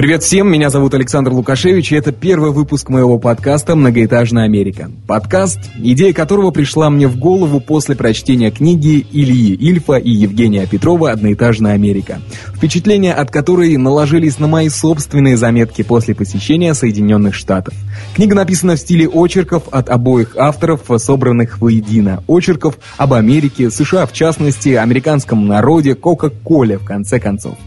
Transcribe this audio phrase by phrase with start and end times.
[0.00, 4.90] Привет всем, меня зовут Александр Лукашевич, и это первый выпуск моего подкаста «Многоэтажная Америка».
[5.06, 11.10] Подкаст, идея которого пришла мне в голову после прочтения книги Ильи Ильфа и Евгения Петрова
[11.10, 12.22] «Одноэтажная Америка»,
[12.56, 17.74] впечатления от которой наложились на мои собственные заметки после посещения Соединенных Штатов.
[18.14, 22.24] Книга написана в стиле очерков от обоих авторов, собранных воедино.
[22.26, 27.58] Очерков об Америке, США в частности, американском народе, Кока-Коле в конце концов.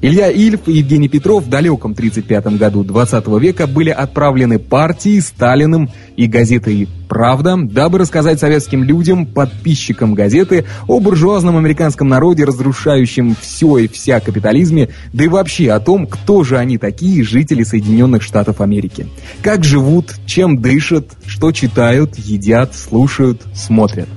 [0.00, 5.90] Илья Ильф и Евгений Петров в далеком 1935 году 20 века были отправлены партией, Сталиным
[6.16, 13.78] и газетой «Правда», дабы рассказать советским людям, подписчикам газеты, о буржуазном американском народе, разрушающем все
[13.78, 18.60] и вся капитализме, да и вообще о том, кто же они такие, жители Соединенных Штатов
[18.60, 19.08] Америки.
[19.42, 24.08] Как живут, чем дышат, что читают, едят, слушают, смотрят.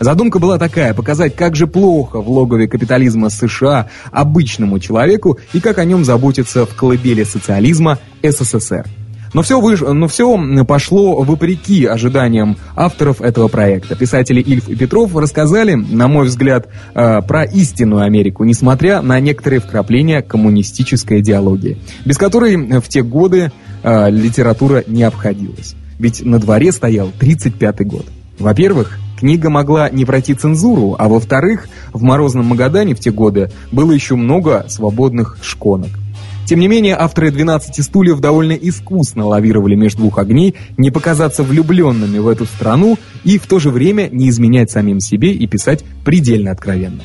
[0.00, 5.78] Задумка была такая– показать, как же плохо в логове капитализма США обычному человеку и как
[5.78, 8.86] о нем заботиться в колыбели социализма СССР.
[9.34, 9.80] Но все, выш...
[9.80, 13.94] Но все пошло вопреки ожиданиям авторов этого проекта.
[13.96, 19.60] Писатели Ильф и Петров рассказали, на мой взгляд, э, про истинную Америку, несмотря на некоторые
[19.60, 23.52] вкрапления коммунистической идеологии, без которой в те годы
[23.82, 25.74] э, литература не обходилась.
[25.98, 28.06] Ведь на дворе стоял 35-й год.
[28.38, 33.90] Во-первых, Книга могла не пройти цензуру, а во-вторых, в морозном Магадане в те годы было
[33.90, 35.90] еще много свободных шконок.
[36.46, 42.18] Тем не менее, авторы «12 стульев» довольно искусно лавировали между двух огней, не показаться влюбленными
[42.18, 46.52] в эту страну и в то же время не изменять самим себе и писать предельно
[46.52, 47.02] откровенно.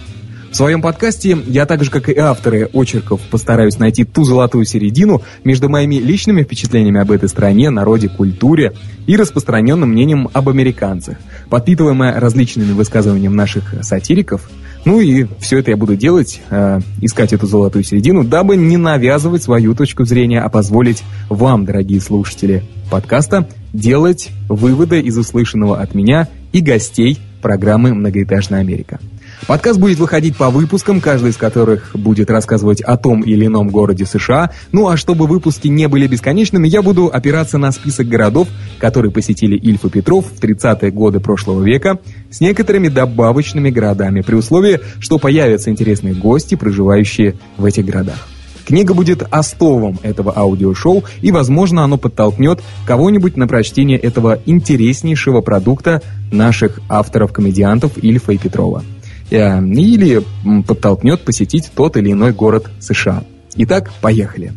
[0.53, 5.23] В своем подкасте я так же, как и авторы очерков, постараюсь найти ту золотую середину
[5.43, 8.73] между моими личными впечатлениями об этой стране, народе, культуре
[9.07, 11.17] и распространенным мнением об американцах,
[11.49, 14.47] подпитываемое различными высказываниями наших сатириков.
[14.85, 19.41] Ну и все это я буду делать, э, искать эту золотую середину, дабы не навязывать
[19.41, 26.27] свою точку зрения, а позволить вам, дорогие слушатели подкаста, делать выводы из услышанного от меня
[26.51, 28.99] и гостей программы «Многоэтажная Америка».
[29.45, 34.05] Подкаст будет выходить по выпускам, каждый из которых будет рассказывать о том или ином городе
[34.05, 34.51] США.
[34.71, 38.47] Ну а чтобы выпуски не были бесконечными, я буду опираться на список городов,
[38.79, 41.99] которые посетили Ильф и Петров в 30-е годы прошлого века,
[42.31, 48.27] с некоторыми добавочными городами, при условии, что появятся интересные гости, проживающие в этих городах.
[48.65, 56.01] Книга будет остовом этого аудиошоу, и, возможно, оно подтолкнет кого-нибудь на прочтение этого интереснейшего продукта
[56.31, 58.83] наших авторов-комедиантов Ильфа и Петрова.
[59.33, 60.21] Э, или
[60.67, 63.23] подтолкнет посетить тот или иной город США.
[63.55, 64.53] Итак, поехали.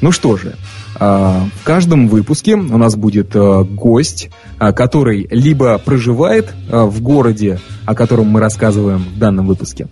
[0.00, 0.54] Ну что же,
[0.98, 7.94] э, в каждом выпуске у нас будет э, гость, который либо проживает в городе, о
[7.94, 9.86] котором мы рассказываем в данном выпуске,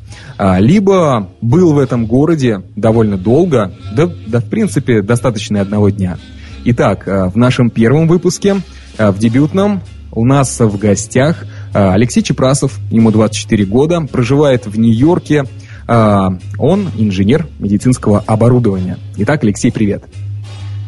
[0.58, 6.16] либо был в этом городе довольно долго, да, да в принципе, достаточно одного дня.
[6.64, 8.62] Итак, в нашем первом выпуске,
[8.96, 9.82] в дебютном,
[10.14, 15.44] у нас в гостях а, Алексей Чепрасов, ему 24 года, проживает в Нью-Йорке.
[15.86, 18.96] А, он инженер медицинского оборудования.
[19.18, 20.04] Итак, Алексей, привет.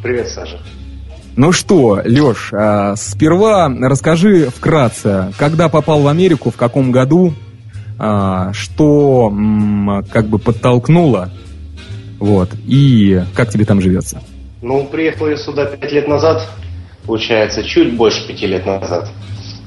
[0.02, 0.58] Привет, Саша.
[1.34, 7.34] Ну что, Леш, а, сперва расскажи вкратце, когда попал в Америку, в каком году,
[7.98, 9.34] что
[10.12, 11.30] как бы подтолкнуло,
[12.18, 14.22] вот, и как тебе там живется?
[14.60, 16.46] Ну, приехал я сюда пять лет назад,
[17.06, 19.10] получается, чуть больше пяти лет назад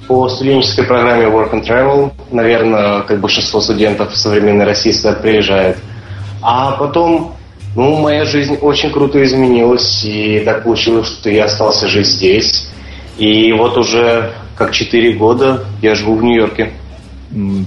[0.09, 2.11] по студенческой программе Work and Travel.
[2.31, 5.77] Наверное, как большинство студентов современной России сюда приезжает.
[6.41, 7.35] А потом,
[7.75, 12.67] ну, моя жизнь очень круто изменилась, и так получилось, что я остался жить здесь.
[13.19, 16.73] И вот уже как 4 года я живу в Нью-Йорке.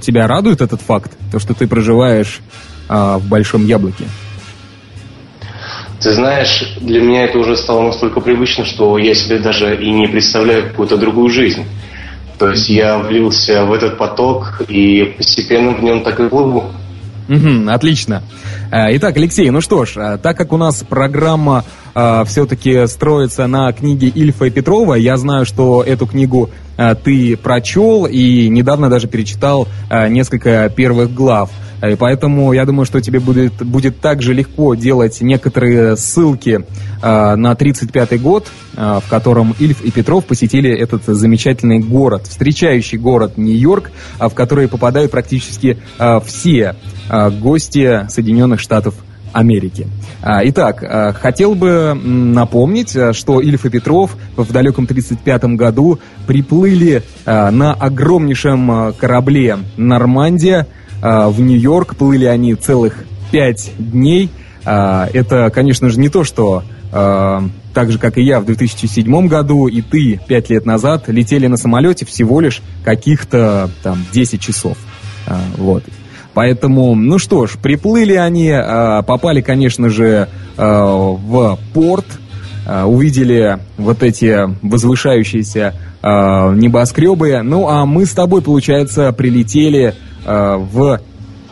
[0.03, 2.41] Тебя радует этот факт, то, что ты проживаешь
[2.89, 4.07] а, в Большом Яблоке?
[6.01, 10.09] Ты знаешь, для меня это уже стало настолько привычно, что я себе даже и не
[10.09, 11.65] представляю какую-то другую жизнь.
[12.43, 16.73] То есть я влился в этот поток и постепенно в нем так и плыву.
[17.29, 18.25] Угу, отлично.
[18.73, 23.47] Э, итак, Алексей, ну что ж, э, так как у нас программа э, все-таки строится
[23.47, 28.91] на книге Ильфа и Петрова, я знаю, что эту книгу э, ты прочел и недавно
[28.91, 31.49] даже перечитал э, несколько первых глав.
[31.83, 36.61] И поэтому я думаю, что тебе будет, будет также легко делать некоторые ссылки
[37.03, 38.47] э, на 35-й год,
[38.77, 43.91] э, в котором Ильф и Петров посетили этот замечательный город, встречающий город Нью-Йорк,
[44.21, 46.77] э, в который попадают практически э, все
[47.11, 48.95] э, гости Соединенных Штатов
[49.33, 49.89] Америки.
[50.21, 57.03] А, итак, а, хотел бы напомнить, что Ильф и Петров в далеком 1935 году приплыли
[57.25, 60.67] на огромнейшем корабле «Нормандия»
[61.03, 61.97] в Нью-Йорк.
[61.97, 64.31] Плыли они целых пять дней.
[64.65, 69.83] Это, конечно же, не то, что так же, как и я в 2007 году, и
[69.83, 74.77] ты пять лет назад летели на самолете всего лишь каких-то там 10 часов.
[75.57, 75.83] Вот.
[76.35, 82.07] Поэтому, ну что ж, приплыли они, а, попали, конечно же, а, в порт,
[82.67, 87.43] а, увидели вот эти возвышающиеся небоскребы.
[87.45, 91.01] Ну а мы с тобой, получается, прилетели в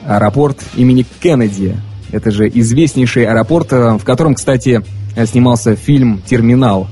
[0.06, 1.76] аэропорт имени Кеннеди.
[2.12, 4.82] Это же известнейший аэропорт, в котором, кстати,
[5.26, 6.88] снимался фильм «Терминал».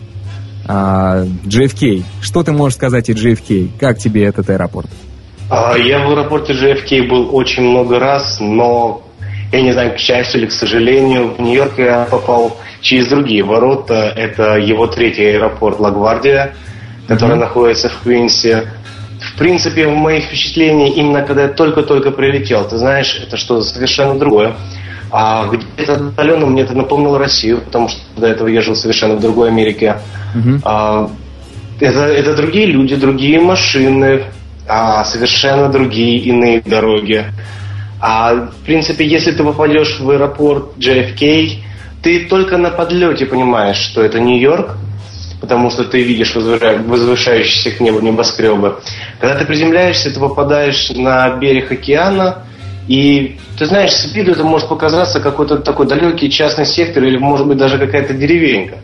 [0.66, 2.04] JFK.
[2.20, 3.70] Что ты можешь сказать о JFK?
[3.80, 4.88] Как тебе этот аэропорт?
[5.50, 9.02] А, я в аэропорте JFK был очень много раз, но
[9.50, 14.12] я не знаю, к счастью или к сожалению, в Нью-Йорк я попал через другие ворота.
[14.14, 16.54] Это его третий аэропорт Лагвардия,
[17.06, 17.40] который mm-hmm.
[17.40, 18.68] находится в Квинсе.
[19.38, 24.56] В принципе, мои впечатления именно когда я только-только прилетел, ты знаешь, это что-то совершенно другое.
[25.12, 29.20] А где-то отдаленно мне это напомнило Россию, потому что до этого я жил совершенно в
[29.20, 29.98] другой Америке.
[30.34, 30.60] Mm-hmm.
[30.64, 31.08] А,
[31.78, 34.24] это, это другие люди, другие машины,
[34.66, 37.24] а, совершенно другие иные дороги.
[38.00, 41.58] А в принципе, если ты попадешь в аэропорт JFK,
[42.02, 44.70] ты только на подлете понимаешь, что это Нью-Йорк,
[45.40, 48.78] потому что ты видишь возвышающиеся к небу небоскребы.
[49.20, 52.44] Когда ты приземляешься, ты попадаешь на берег океана,
[52.88, 57.46] и ты знаешь, с виду это может показаться какой-то такой далекий частный сектор или, может
[57.46, 58.78] быть, даже какая-то деревенька.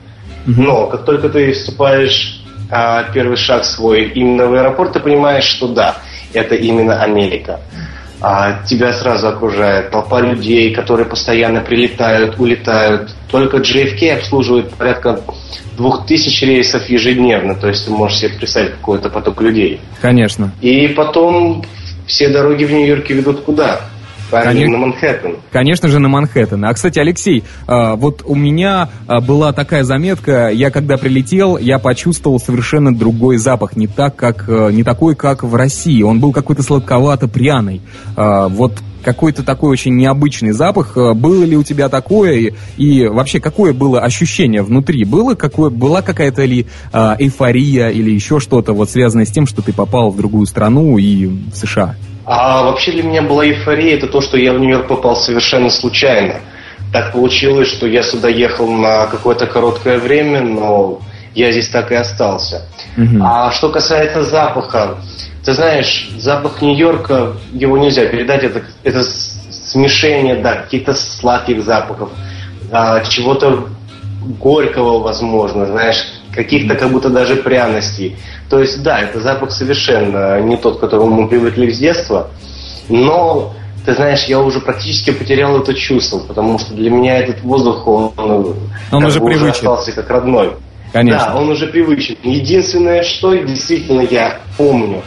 [0.46, 2.40] Но как только ты вступаешь
[2.70, 5.96] а, первый шаг свой именно в аэропорт, ты понимаешь, что да,
[6.32, 7.60] это именно Америка.
[8.26, 13.10] А, тебя сразу окружает толпа людей, которые постоянно прилетают, улетают.
[13.30, 15.20] Только JFK обслуживает порядка
[15.76, 19.78] двух тысяч рейсов ежедневно, то есть ты можешь себе представить какой-то поток людей.
[20.00, 20.52] Конечно.
[20.62, 21.66] И потом
[22.06, 23.82] все дороги в Нью-Йорке ведут куда?
[24.30, 25.36] Конечно, на Манхэттен.
[25.52, 26.64] Конечно же, на Манхэттен.
[26.64, 31.78] А, кстати, Алексей, а, вот у меня а, была такая заметка, я когда прилетел, я
[31.78, 36.02] почувствовал совершенно другой запах, не, так, как, не такой, как в России.
[36.02, 37.80] Он был какой-то сладковато-пряный.
[38.16, 38.72] Вот
[39.02, 40.96] какой-то такой очень необычный запах.
[40.96, 42.54] Было ли у тебя такое?
[42.76, 45.04] И, вообще, какое было ощущение внутри?
[45.04, 49.62] Было какое, была какая-то ли э, эйфория или еще что-то, вот связанное с тем, что
[49.62, 51.96] ты попал в другую страну и в США?
[52.26, 56.36] А вообще для меня была эйфория, это то, что я в Нью-Йорк попал совершенно случайно.
[56.92, 61.00] Так получилось, что я сюда ехал на какое-то короткое время, но
[61.34, 62.62] я здесь так и остался.
[62.96, 63.22] Угу.
[63.22, 64.96] А что касается запаха,
[65.44, 72.10] ты знаешь, запах Нью-Йорка, его нельзя передать, это, это смешение, да, каких-то сладких запахов,
[72.70, 73.68] а, чего-то
[74.40, 78.16] горького, возможно, знаешь, каких-то как будто даже пряностей.
[78.50, 82.30] То есть, да, это запах совершенно не тот, к которому мы привыкли с детства,
[82.88, 83.54] но
[83.84, 88.12] ты знаешь, я уже практически потерял это чувство, потому что для меня этот воздух, он,
[88.16, 89.50] он уже привычен.
[89.50, 90.52] остался как родной.
[90.92, 91.26] Конечно.
[91.26, 92.16] Да, он уже привычен.
[92.22, 95.02] Единственное, что действительно я помню,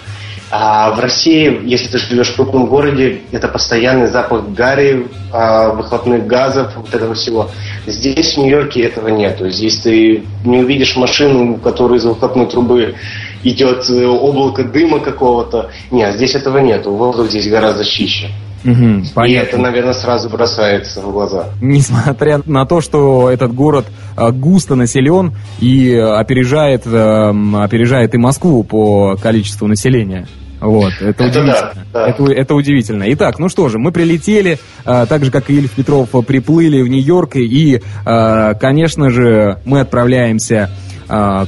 [0.50, 6.25] а в России, если ты живешь в крупном городе, это постоянный запах гари, а, выхлопных
[6.25, 7.50] газов, вот этого всего.
[7.86, 9.50] Здесь, в Нью-Йорке, этого нету.
[9.50, 12.96] Здесь ты не увидишь машину, у которой из выхлопной трубы
[13.44, 15.70] идет э, облако дыма какого-то.
[15.92, 16.92] Нет, здесь этого нету.
[16.92, 18.30] Воздух здесь гораздо чище.
[18.64, 21.50] Угу, и это, наверное, сразу бросается в глаза.
[21.62, 23.86] Несмотря на то, что этот город
[24.18, 30.28] э, густо населен и опережает, эм, опережает и Москву по количеству населения.
[30.60, 31.54] Вот, это, это удивительно.
[31.54, 32.08] Да, да.
[32.08, 33.04] Это, это удивительно.
[33.14, 36.88] Итак, ну что же, мы прилетели, э, так же, как и Ильф Петров, приплыли в
[36.88, 40.72] Нью-Йорк, и, э, конечно же, мы отправляемся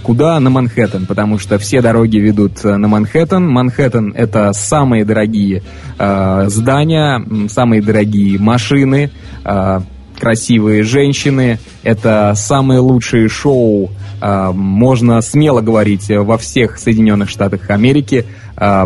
[0.04, 0.40] куда?
[0.40, 3.46] На Манхэттен, потому что все дороги ведут э, на Манхэттен.
[3.46, 5.64] Манхэттен— это самые дорогие
[5.98, 9.12] э, здания, самые дорогие машины,
[9.44, 9.80] э,
[10.20, 11.60] красивые женщины.
[11.84, 18.26] Это самые лучшие шоу, э, можно смело говорить, во всех Соединенных Штатах Америки.
[18.56, 18.86] Э,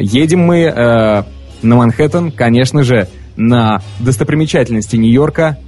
[0.00, 1.22] едем мы э,
[1.62, 5.58] на Манхэттен, конечно же, на достопримечательности Нью-Йорка,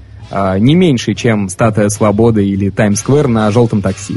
[0.58, 4.16] не меньше, чем Статуя Свободы или Таймс-сквер на желтом такси.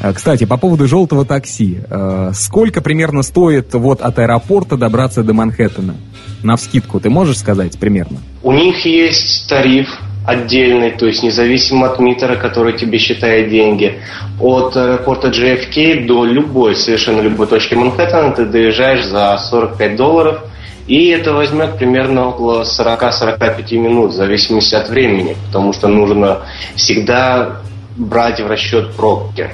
[0.00, 1.80] Э, кстати, по поводу желтого такси.
[1.90, 5.94] Э, сколько примерно стоит вот от аэропорта добраться до Манхэттена?
[6.42, 8.18] на вскидку, ты можешь сказать примерно?
[8.42, 9.88] У них есть тариф
[10.26, 13.98] отдельный, то есть независимо от митера, который тебе считает деньги.
[14.40, 20.44] От аэропорта JFK до любой, совершенно любой точки Манхэттена ты доезжаешь за 45 долларов,
[20.86, 26.42] и это возьмет примерно около 40-45 минут, в зависимости от времени, потому что нужно
[26.76, 27.62] всегда
[27.96, 29.50] брать в расчет пробки.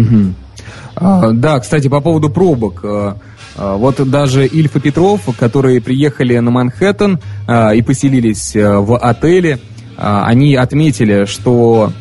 [0.00, 0.34] Угу.
[0.96, 2.80] А, да, кстати, по поводу пробок.
[2.84, 3.16] А,
[3.56, 9.58] а, вот даже Ильф и Петров, которые приехали на Манхэттен а, и поселились в отеле,
[9.96, 11.92] они отметили, что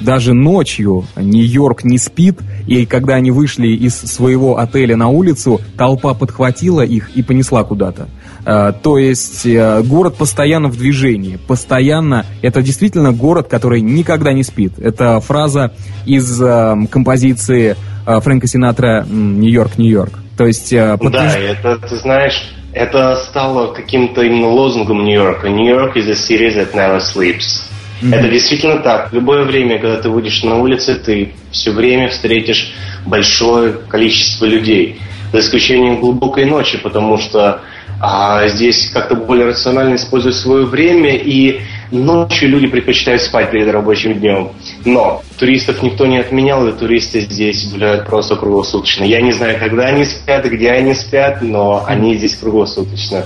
[0.00, 6.14] даже ночью Нью-Йорк не спит, и когда они вышли из своего отеля на улицу, толпа
[6.14, 8.08] подхватила их и понесла куда-то.
[8.44, 12.26] А, то есть э, город постоянно в движении, постоянно.
[12.42, 14.78] Это действительно город, который никогда не спит.
[14.78, 15.72] Это фраза
[16.06, 20.18] из э, композиции э, Фрэнка Синатра «Нью-Йорк, Нью-Йорк».
[20.36, 20.72] То есть...
[20.72, 25.48] Да, это, ты знаешь, это стало каким-то именно лозунгом Нью-Йорка.
[25.48, 27.71] Нью-Йорк is a city that never sleeps.
[28.02, 28.14] Mm-hmm.
[28.14, 29.10] Это действительно так.
[29.10, 32.72] В любое время, когда ты выйдешь на улицы, ты все время встретишь
[33.06, 35.00] большое количество людей.
[35.32, 37.60] За исключением глубокой ночи, потому что
[38.00, 41.60] а, здесь как-то более рационально используют свое время, и
[41.92, 44.50] ночью люди предпочитают спать перед рабочим днем.
[44.84, 49.04] Но туристов никто не отменял, и туристы здесь гуляют просто круглосуточно.
[49.04, 53.24] Я не знаю, когда они спят где они спят, но они здесь круглосуточно.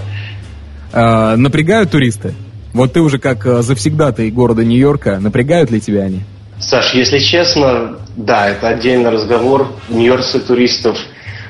[0.93, 2.35] А, напрягают туристы?
[2.77, 6.21] Вот ты уже как э, завсегдатый города Нью-Йорка, напрягают ли тебя они?
[6.59, 9.69] Саш, если честно, да, это отдельный разговор.
[9.89, 10.99] Нью-Йоркцы туристов,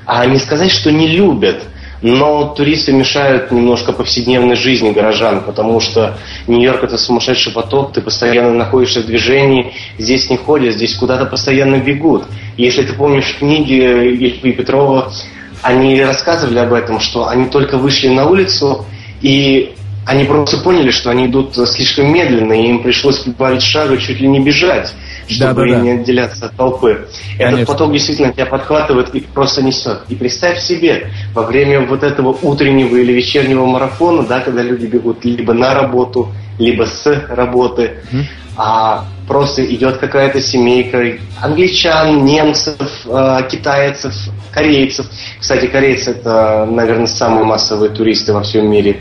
[0.07, 1.65] а не сказать, что не любят,
[2.01, 6.17] но туристы мешают немножко повседневной жизни горожан, потому что
[6.47, 11.79] Нью-Йорк это сумасшедший поток, ты постоянно находишься в движении, здесь не ходят, здесь куда-то постоянно
[11.79, 12.23] бегут.
[12.57, 15.13] Если ты помнишь книги Ильфа и Петрова,
[15.61, 18.87] они рассказывали об этом, что они только вышли на улицу,
[19.23, 19.73] и
[20.07, 24.29] они просто поняли, что они идут слишком медленно, и им пришлось прибавить шага, чуть ли
[24.29, 24.95] не бежать,
[25.29, 25.81] чтобы да, да, да.
[25.81, 27.07] не отделяться от толпы.
[27.37, 27.57] Конечно.
[27.57, 30.03] Этот поток действительно тебя подхватывает и просто несет.
[30.09, 35.25] И представь себе, во время вот этого утреннего или вечернего марафона, да, когда люди бегут
[35.25, 38.25] либо на работу, либо с работы, mm
[38.57, 44.15] а просто идет какая-то семейка англичан, немцев, э, китайцев,
[44.51, 45.07] корейцев.
[45.39, 49.01] Кстати, корейцы это, наверное, самые массовые туристы во всем мире.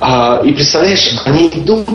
[0.00, 1.88] А, и представляешь, они идут,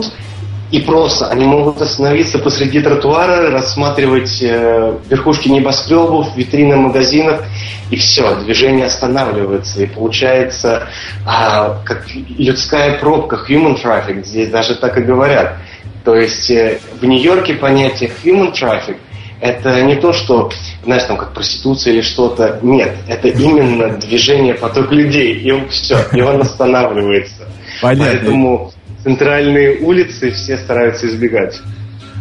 [0.70, 7.42] и просто они могут остановиться посреди тротуара, рассматривать э, верхушки небоскребов, витрины магазинов,
[7.90, 9.82] и все, движение останавливается.
[9.82, 10.88] И получается
[11.24, 15.56] а, как людская пробка, human traffic, здесь даже так и говорят.
[16.04, 18.98] То есть э, в Нью-Йорке понятие human traffic
[19.40, 20.50] это не то, что,
[20.84, 22.58] знаешь, там как проституция или что-то.
[22.62, 25.34] Нет, это именно движение поток людей.
[25.34, 27.46] И все, и он останавливается.
[27.80, 28.18] Понятно.
[28.18, 31.60] Поэтому центральные улицы все стараются избегать.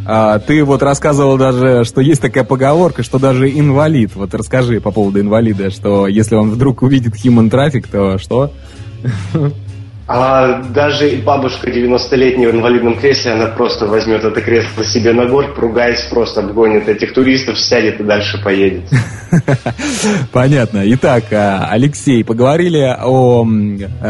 [0.07, 4.91] А, ты вот рассказывал даже, что есть такая поговорка, что даже инвалид, вот расскажи по
[4.91, 8.51] поводу инвалида, что если он вдруг увидит human трафик, то что?
[10.07, 15.57] А даже бабушка 90-летняя в инвалидном кресле, она просто возьмет это кресло себе на борт,
[15.57, 18.83] ругаясь, просто обгонит этих туристов, сядет и дальше поедет.
[20.31, 20.83] Понятно.
[20.85, 23.45] Итак, а, Алексей, поговорили о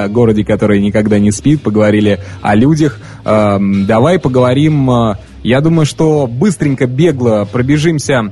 [0.10, 3.00] городе, который никогда не спит, поговорили о людях.
[3.24, 8.32] Давай поговорим, а, я думаю, что быстренько, бегло пробежимся а,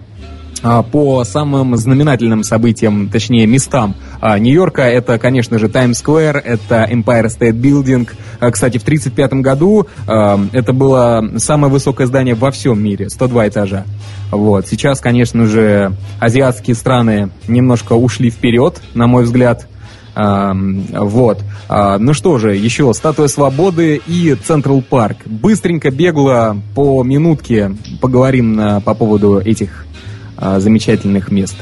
[0.91, 4.83] по самым знаменательным событиям, точнее местам а, Нью-Йорка.
[4.83, 8.09] Это, конечно же, Таймс-сквер, это Empire State Building.
[8.39, 13.85] А, кстати, в 1935 году это было самое высокое здание во всем мире, 102 этажа.
[14.31, 14.67] Вот.
[14.67, 19.67] Сейчас, конечно же, азиатские страны немножко ушли вперед, на мой взгляд.
[20.15, 21.39] Вот.
[21.69, 25.17] Ну что же, еще Статуя Свободы и Централ Парк.
[25.25, 29.85] Быстренько, бегло, по минутке поговорим по поводу этих
[30.43, 31.55] а, замечательных мест.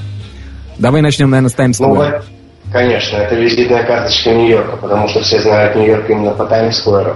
[0.80, 2.24] Давай начнем, наверное, с Таймс-сквера.
[2.66, 7.16] Ну, конечно, это визитная карточка Нью-Йорка, потому что все знают Нью-Йорк именно по Таймс-скверу.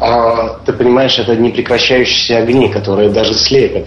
[0.00, 3.84] А, ты понимаешь, это непрекращающиеся огни, которые даже слепят.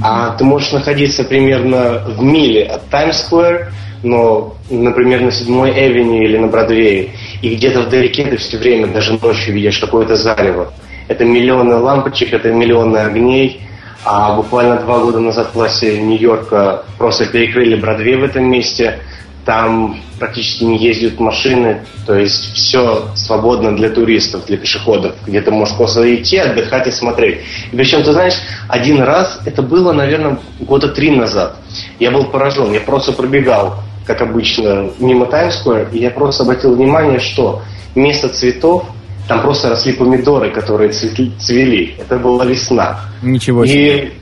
[0.00, 3.72] А ты можешь находиться примерно в миле от Таймс-сквер,
[4.04, 7.10] но, например, на 7-й Эвеню или на Бродвее,
[7.42, 10.72] и где-то вдалеке ты все время, даже ночью видишь какое-то зарево.
[11.08, 13.60] Это миллионы лампочек, это миллионы огней,
[14.04, 19.00] а буквально два года назад власти Нью-Йорка просто перекрыли Бродвей в этом месте.
[19.44, 25.50] Там практически не ездят машины, то есть все свободно для туристов, для пешеходов, где ты
[25.50, 27.40] можешь просто идти, отдыхать и смотреть.
[27.72, 28.34] И причем, ты знаешь,
[28.68, 31.56] один раз, это было, наверное, года три назад,
[31.98, 33.76] я был поражен, я просто пробегал
[34.08, 37.60] как обычно, мимо Таймс-сквер, и я просто обратил внимание, что
[37.94, 38.86] вместо цветов
[39.28, 41.94] там просто росли помидоры, которые цвели.
[41.98, 43.00] Это была весна.
[43.22, 43.98] Ничего себе.
[43.98, 44.12] И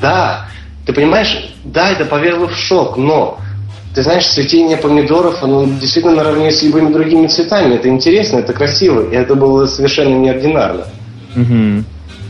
[0.00, 0.46] да,
[0.86, 3.40] ты понимаешь, да, это повергло в шок, но
[3.94, 7.74] ты знаешь, цветение помидоров, оно действительно наравне с любыми другими цветами.
[7.74, 10.84] Это интересно, это красиво, и это было совершенно неординарно.
[11.34, 11.84] Угу.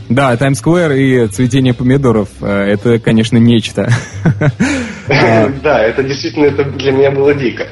[0.09, 3.89] Да, Таймс-сквер и цветение помидоров, э, это, конечно, нечто.
[5.63, 7.67] Да, это действительно для меня было дико.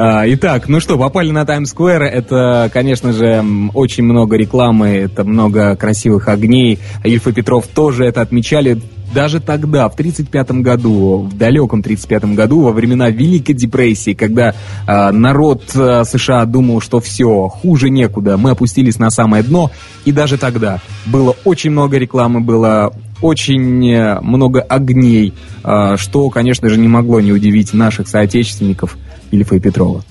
[0.00, 2.04] А, итак, ну что, попали на Таймс-сквер.
[2.04, 6.78] Это, конечно же, очень много рекламы, это много красивых огней.
[7.02, 8.80] Ильф и Петров тоже это отмечали.
[9.12, 14.54] Даже тогда, в 1935 году, в далеком 1935 году, во времена Великой депрессии, когда
[14.86, 19.72] э, народ э, США думал, что все, хуже некуда, мы опустились на самое дно,
[20.04, 25.32] и даже тогда было очень много рекламы, было очень э, много огней,
[25.64, 28.96] э, что, конечно же, не могло не удивить наших соотечественников
[29.30, 30.02] Ильфа и Петрова.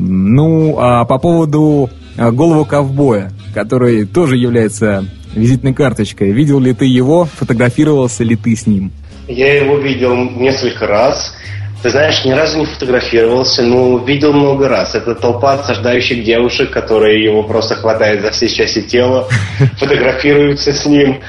[0.00, 5.04] Ну, а по поводу э, голову ковбоя, который тоже является
[5.34, 6.32] визитной карточкой.
[6.32, 7.24] Видел ли ты его?
[7.24, 8.90] Фотографировался ли ты с ним?
[9.28, 11.36] Я его видел несколько раз.
[11.82, 14.94] Ты знаешь, ни разу не фотографировался, но видел много раз.
[14.94, 19.28] Это толпа осаждающих девушек, которые его просто хватают за все части тела,
[19.78, 21.20] фотографируются с ним.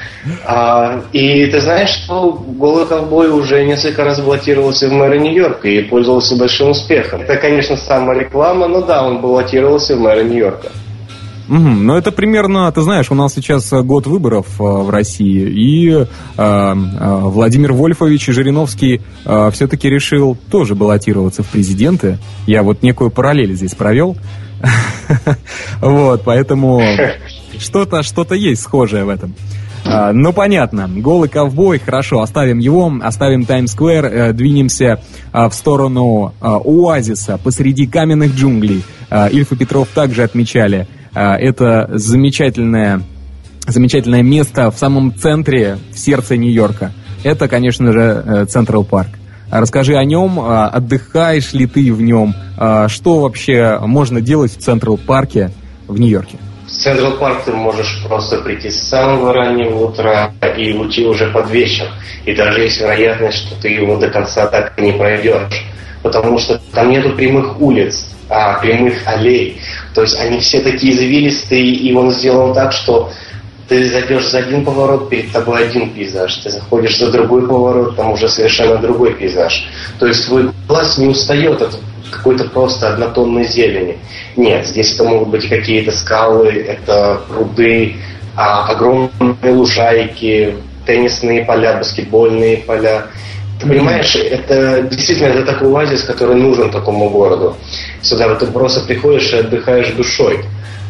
[0.44, 5.82] А, и ты знаешь, что голый ковбой уже несколько раз баллотировался в мэра Нью-Йорка и
[5.82, 7.22] пользовался большим успехом.
[7.22, 10.68] Это, конечно, самореклама, но да, он баллотировался в мэра Нью-Йорка.
[11.48, 11.58] Угу.
[11.58, 15.90] Ну, это примерно, ты знаешь, у нас сейчас э, год выборов э, в России, и
[15.90, 16.06] э,
[16.36, 16.74] э,
[17.22, 22.18] Владимир Вольфович Жириновский э, все-таки решил тоже баллотироваться в президенты.
[22.46, 24.16] Я вот некую параллель здесь провел.
[25.80, 26.80] Вот, поэтому
[27.58, 29.34] что-то что-то есть схожее в этом.
[29.84, 30.88] А, ну, понятно.
[30.88, 38.84] Голый ковбой, хорошо, оставим его, оставим Таймс-сквер, э, двинемся в сторону оазиса посреди каменных джунглей.
[39.10, 43.02] Ильф и Петров также отмечали– это замечательное,
[43.66, 46.92] замечательное место в самом центре, в сердце Нью-Йорка.
[47.22, 49.10] Это, конечно же, Централ Парк.
[49.52, 54.58] Расскажи о нем, а, отдыхаешь ли ты в нем, а, что вообще можно делать в
[54.58, 55.50] Централ Парке
[55.86, 56.38] в Нью-Йорке?
[56.66, 61.50] В Централ Парк ты можешь просто прийти с самого раннего утра и уйти уже под
[61.50, 61.84] вечер.
[62.24, 65.62] И даже есть вероятность, что ты его до конца так и не пройдешь.
[66.02, 69.60] Потому что там нету прямых улиц, а прямых аллей.
[69.94, 73.10] То есть они все такие извилистые, и он сделан так, что
[73.68, 76.34] ты зайдешь за один поворот, перед тобой один пейзаж.
[76.36, 79.66] Ты заходишь за другой поворот, там уже совершенно другой пейзаж.
[79.98, 81.78] То есть твой глаз не устает от
[82.10, 83.98] какой-то просто однотонной зелени.
[84.36, 87.96] Нет, здесь это могут быть какие-то скалы, это пруды,
[88.36, 93.06] а, огромные лужайки, теннисные поля, баскетбольные поля.
[93.62, 97.56] Ты понимаешь, это действительно это такой оазис, который нужен такому городу.
[98.00, 100.44] Сюда ты просто приходишь и отдыхаешь душой.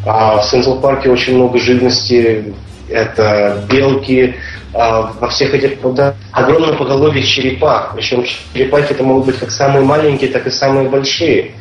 [0.06, 2.54] А в Централ Парке очень много живности,
[2.88, 4.36] это белки,
[4.72, 7.92] а во всех этих прудах огромное поголовье черепах.
[7.94, 11.52] Причем черепахи это могут быть как самые маленькие, так и самые большие.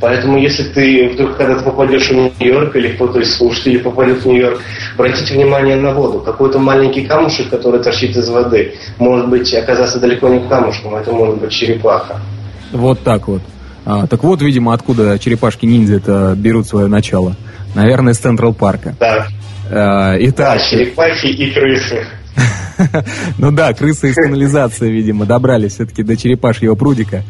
[0.00, 4.60] Поэтому, если ты вдруг когда-то попадешь в Нью-Йорк, или кто-то из слушателей попадет в Нью-Йорк,
[4.96, 6.20] обратите внимание на воду.
[6.20, 11.40] Какой-то маленький камушек, который торчит из воды, может быть оказаться далеко не камушком, это может
[11.40, 12.20] быть черепаха.
[12.72, 13.42] Вот так вот.
[13.84, 17.36] А, так вот, видимо, откуда черепашки-ниндзя берут свое начало.
[17.74, 18.94] Наверное, из Централ Парка.
[18.98, 19.26] Да.
[19.70, 20.58] А, итак.
[20.58, 22.06] Да, черепахи и крысы.
[23.38, 27.22] Ну да, крысы из канализации, видимо, добрались все-таки до черепашьего прудика.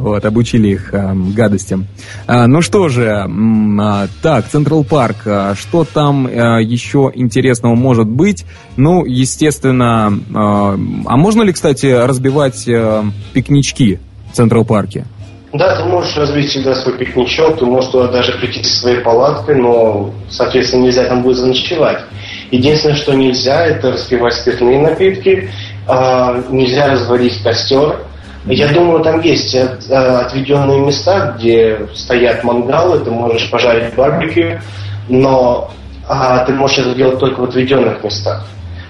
[0.00, 1.86] Вот, обучили их э, гадостям.
[2.26, 8.08] А, ну что же, а, так, Централ Парк, а, что там а, еще интересного может
[8.08, 8.46] быть?
[8.78, 13.98] Ну, естественно, а, а можно ли, кстати, разбивать а, пикнички
[14.32, 15.04] в Централ Парке?
[15.52, 19.56] Да, ты можешь разбить всегда свой пикничок, ты можешь туда даже прийти со своей палаткой,
[19.56, 22.04] но, соответственно, нельзя там будет заночевать.
[22.50, 25.50] Единственное, что нельзя, это распивать спиртные напитки,
[25.86, 28.00] а, нельзя разводить костер,
[28.46, 34.60] я думаю, там есть э, отведенные места, где стоят мангалы, ты можешь пожарить барбекю,
[35.08, 35.70] но
[36.08, 38.46] а, ты можешь это делать только в отведенных местах.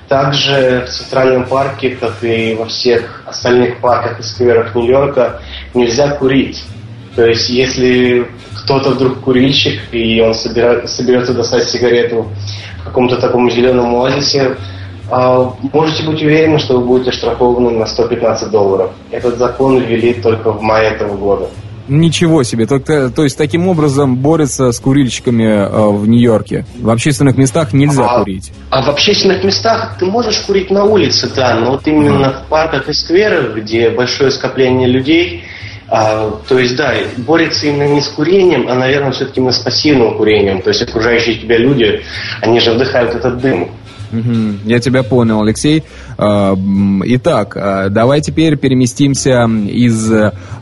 [0.09, 5.41] Также в Центральном парке, как и во всех остальных парках и скверах Нью-Йорка,
[5.75, 6.63] нельзя курить.
[7.15, 12.29] То есть, если кто-то вдруг курильщик, и он собирает, соберется достать сигарету
[12.81, 14.57] в каком-то таком зеленом оазисе,
[15.73, 18.91] можете быть уверены, что вы будете штрафованы на 115 долларов.
[19.11, 21.49] Этот закон ввели только в мае этого года.
[21.91, 22.67] Ничего себе.
[22.67, 26.65] Только, то есть таким образом борются с курильщиками э, в Нью-Йорке.
[26.79, 28.53] В общественных местах нельзя а, курить.
[28.71, 32.45] А в общественных местах ты можешь курить на улице, да, но вот именно mm.
[32.45, 35.43] в парках и скверах, где большое скопление людей,
[35.89, 40.17] А, то есть, да, борется именно не с курением, а, наверное, все-таки именно с пассивным
[40.17, 40.63] курением.
[40.63, 42.03] То есть окружающие тебя люди,
[42.41, 43.71] они же вдыхают этот дым.
[44.65, 45.85] Я тебя понял, Алексей.
[46.19, 46.57] А,
[47.05, 50.11] итак, а, давай теперь переместимся из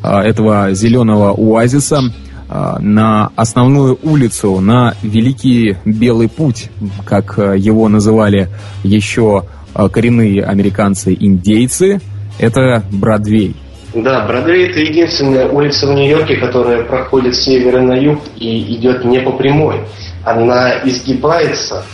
[0.03, 2.01] этого зеленого оазиса
[2.49, 6.71] на основную улицу, на Великий Белый Путь,
[7.05, 8.49] как его называли
[8.83, 12.01] еще коренные американцы-индейцы.
[12.39, 13.55] Это Бродвей.
[13.95, 19.05] Да, Бродвей это единственная улица в Нью-Йорке, которая проходит с севера на юг и идет
[19.05, 19.81] не по прямой.
[20.25, 21.85] Она изгибается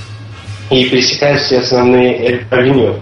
[0.70, 2.94] и пересекает все основные авеню.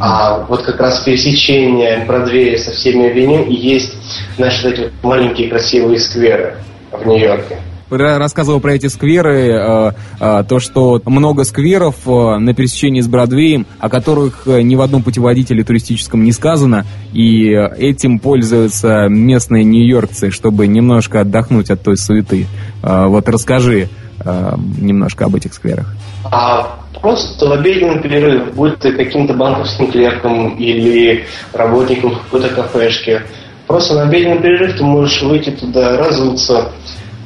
[0.00, 3.94] А вот как раз пересечение Бродвея со всеми авеню и есть,
[4.36, 6.56] значит, эти маленькие красивые скверы
[6.92, 7.58] в Нью-Йорке
[7.90, 13.66] рассказывал про эти скверы, э, э, то, что много скверов э, на пересечении с Бродвеем,
[13.78, 20.66] о которых ни в одном путеводителе туристическом не сказано, и этим пользуются местные нью-йоркцы, чтобы
[20.66, 22.46] немножко отдохнуть от той суеты.
[22.82, 23.88] Вот расскажи
[24.80, 25.86] немножко об этих скверах.
[26.30, 33.22] А просто в обеденный перерыв, будь ты каким-то банковским клерком или работником какой-то кафешки,
[33.66, 36.72] просто на обеденный перерыв ты можешь выйти туда, разуться,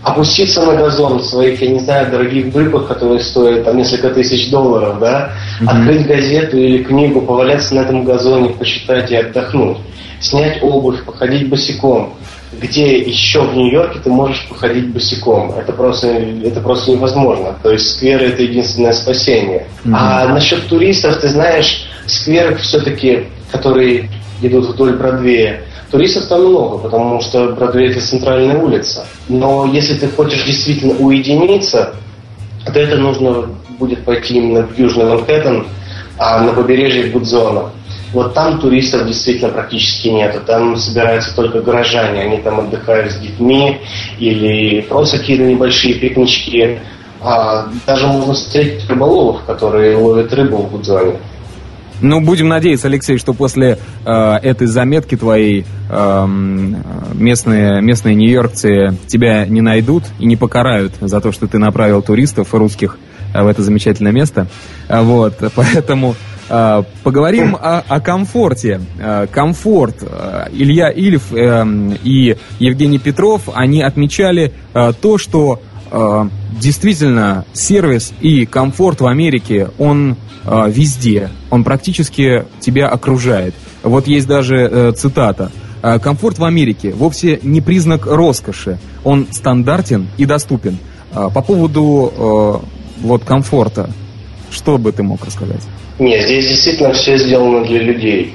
[0.03, 4.51] опуститься на газон в своих, я не знаю, дорогих брюках, которые стоят там несколько тысяч
[4.51, 5.67] долларов, да, mm-hmm.
[5.69, 9.79] открыть газету или книгу, поваляться на этом газоне, почитать и отдохнуть,
[10.21, 12.15] снять обувь, походить босиком.
[12.53, 15.53] Где еще в Нью-Йорке ты можешь походить босиком?
[15.53, 17.57] Это просто, это просто невозможно.
[17.63, 19.67] То есть скверы это единственное спасение.
[19.85, 19.95] Mm-hmm.
[19.95, 24.11] А насчет туристов, ты знаешь, скверы все-таки, которые
[24.43, 29.07] идут вдоль Бродвея, Туристов там много, потому что Бродвей это центральная улица.
[29.29, 31.95] Но если ты хочешь действительно уединиться,
[32.65, 35.67] то это нужно будет пойти именно в Южный Манхэттен,
[36.17, 37.71] а на побережье Гудзона.
[38.13, 40.41] Вот там туристов действительно практически нет.
[40.47, 42.23] Там собираются только горожане.
[42.23, 43.81] Они там отдыхают с детьми
[44.19, 46.79] или просто какие-то небольшие пикнички.
[47.23, 51.17] А даже можно встретить рыболовов, которые ловят рыбу в Гудзоне.
[52.03, 54.11] Ну, будем надеяться, Алексей, что после э,
[54.43, 56.27] этой заметки твоей э,
[57.15, 62.55] местные, местные нью-йоркцы тебя не найдут и не покарают за то, что ты направил туристов
[62.55, 62.99] русских
[63.35, 64.47] э, в это замечательное место.
[64.89, 66.17] Э, вот, поэтому
[67.05, 68.81] поговорим о, о комфорте.
[68.99, 69.97] Э, комфорт.
[70.03, 71.65] Э, Илья Ильф э,
[72.03, 75.61] и Евгений Петров, они отмечали то, что
[76.61, 83.55] действительно сервис и комфорт в Америке, он везде, он практически тебя окружает.
[83.83, 85.51] Вот есть даже э, цитата.
[85.83, 90.79] «Э, «Комфорт в Америке вовсе не признак роскоши, он стандартен и доступен».
[91.13, 93.91] По поводу э, вот комфорта,
[94.51, 95.63] что бы ты мог рассказать?
[96.01, 98.35] Нет, здесь действительно все сделано для людей.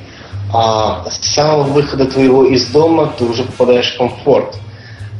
[0.53, 4.55] А с самого выхода твоего из дома ты уже попадаешь в комфорт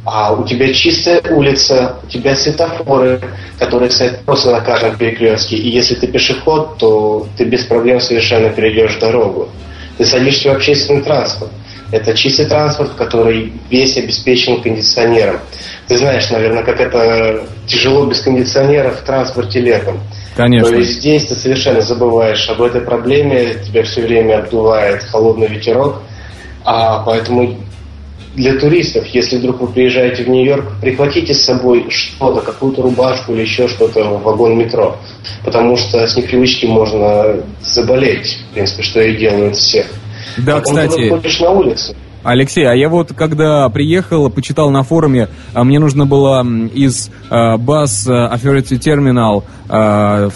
[0.06, 3.20] а у тебя чистая улица, у тебя светофоры,
[3.58, 5.56] которые стоят просто на каждом перекрестке.
[5.56, 9.48] И если ты пешеход, то ты без проблем совершенно перейдешь дорогу.
[9.98, 11.50] Ты садишься в общественный транспорт.
[11.90, 15.40] Это чистый транспорт, который весь обеспечен кондиционером.
[15.88, 20.00] Ты знаешь, наверное, как это тяжело без кондиционера в транспорте летом.
[20.36, 20.70] Конечно.
[20.70, 26.02] То есть здесь ты совершенно забываешь об этой проблеме, тебя все время отдувает холодный ветерок,
[26.64, 27.56] а поэтому
[28.34, 33.40] для туристов, если вдруг вы приезжаете в Нью-Йорк, прихватите с собой что-то, какую-то рубашку или
[33.40, 34.98] еще что-то в вагон метро.
[35.42, 39.86] Потому что с непривычки можно заболеть, в принципе, что и делают все.
[40.36, 40.96] Да, Потом кстати.
[40.96, 41.96] Ты выходишь на улицу.
[42.26, 47.54] Алексей, а я вот когда приехал, почитал на форуме, а мне нужно было из э,
[47.56, 49.44] Bus Authority Terminal,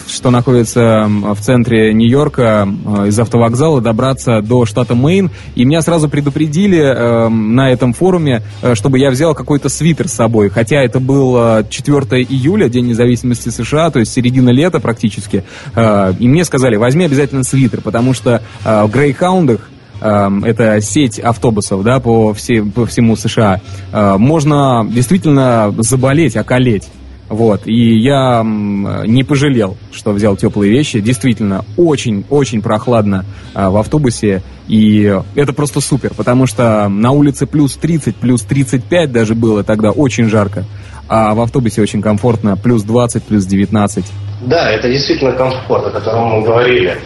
[0.09, 2.68] что находится в центре Нью-Йорка,
[3.07, 8.42] из автовокзала добраться до штата Мэйн, и меня сразу предупредили на этом форуме,
[8.74, 13.90] чтобы я взял какой-то свитер с собой, хотя это был 4 июля, День независимости США,
[13.90, 15.44] то есть середина лета практически,
[15.76, 19.70] и мне сказали, возьми обязательно свитер, потому что в Грейхаундах
[20.01, 23.61] это сеть автобусов да, по, все, по всему США,
[23.93, 26.89] э, можно действительно заболеть, околеть.
[27.31, 27.63] Вот.
[27.67, 30.99] И я не пожалел, что взял теплые вещи.
[31.01, 34.43] Действительно, очень-очень прохладно а, в автобусе.
[34.67, 39.93] И это просто супер, потому что на улице плюс 30, плюс 35 даже было тогда
[39.93, 40.65] очень жарко.
[41.09, 44.05] А в автобусе очень комфортно, плюс 20, плюс 19.
[44.47, 46.97] Да, это действительно комфорт, о котором мы говорили.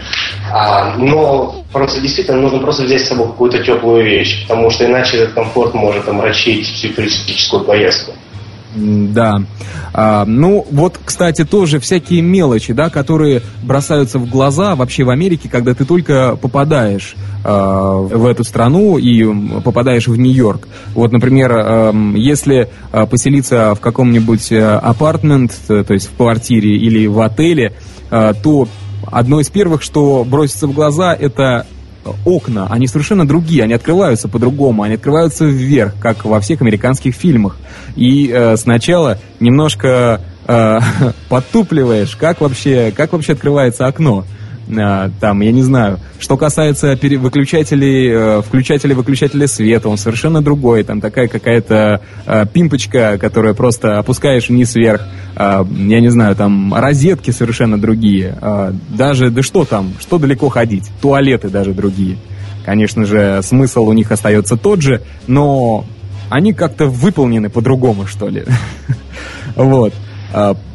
[0.57, 5.17] А, но просто действительно нужно просто взять с собой какую-то теплую вещь, потому что иначе
[5.17, 8.13] этот комфорт может омрачить всю туристическую поездку.
[8.77, 9.43] Да.
[9.93, 15.49] А, ну, вот, кстати, тоже всякие мелочи, да, которые бросаются в глаза вообще в Америке,
[15.49, 19.25] когда ты только попадаешь а, в эту страну и
[19.61, 20.69] попадаешь в Нью-Йорк.
[20.95, 27.21] Вот, например, а, если а, поселиться в каком-нибудь апартмент, то есть в квартире или в
[27.21, 27.73] отеле,
[28.11, 28.69] то
[29.11, 31.67] одно из первых, что бросится в глаза, это
[32.25, 37.57] окна, они совершенно другие, они открываются по-другому, они открываются вверх, как во всех американских фильмах.
[37.97, 40.79] И э, сначала немножко э,
[41.29, 44.25] подтупливаешь, как вообще, как вообще открывается окно.
[44.79, 45.99] А, там, я не знаю.
[46.19, 50.85] Что касается выключателей, э, включателей, выключателей света, он совершенно другой.
[50.85, 55.03] Там такая какая-то э, пимпочка, которую просто опускаешь вниз вверх.
[55.37, 58.37] А, я не знаю, там розетки совершенно другие.
[58.41, 60.91] А, даже, да что там, что далеко ходить?
[61.01, 62.17] Туалеты даже другие.
[62.65, 65.85] Конечно же, смысл у них остается тот же, но
[66.31, 68.45] они как-то выполнены по-другому, что ли.
[69.57, 69.95] Вот.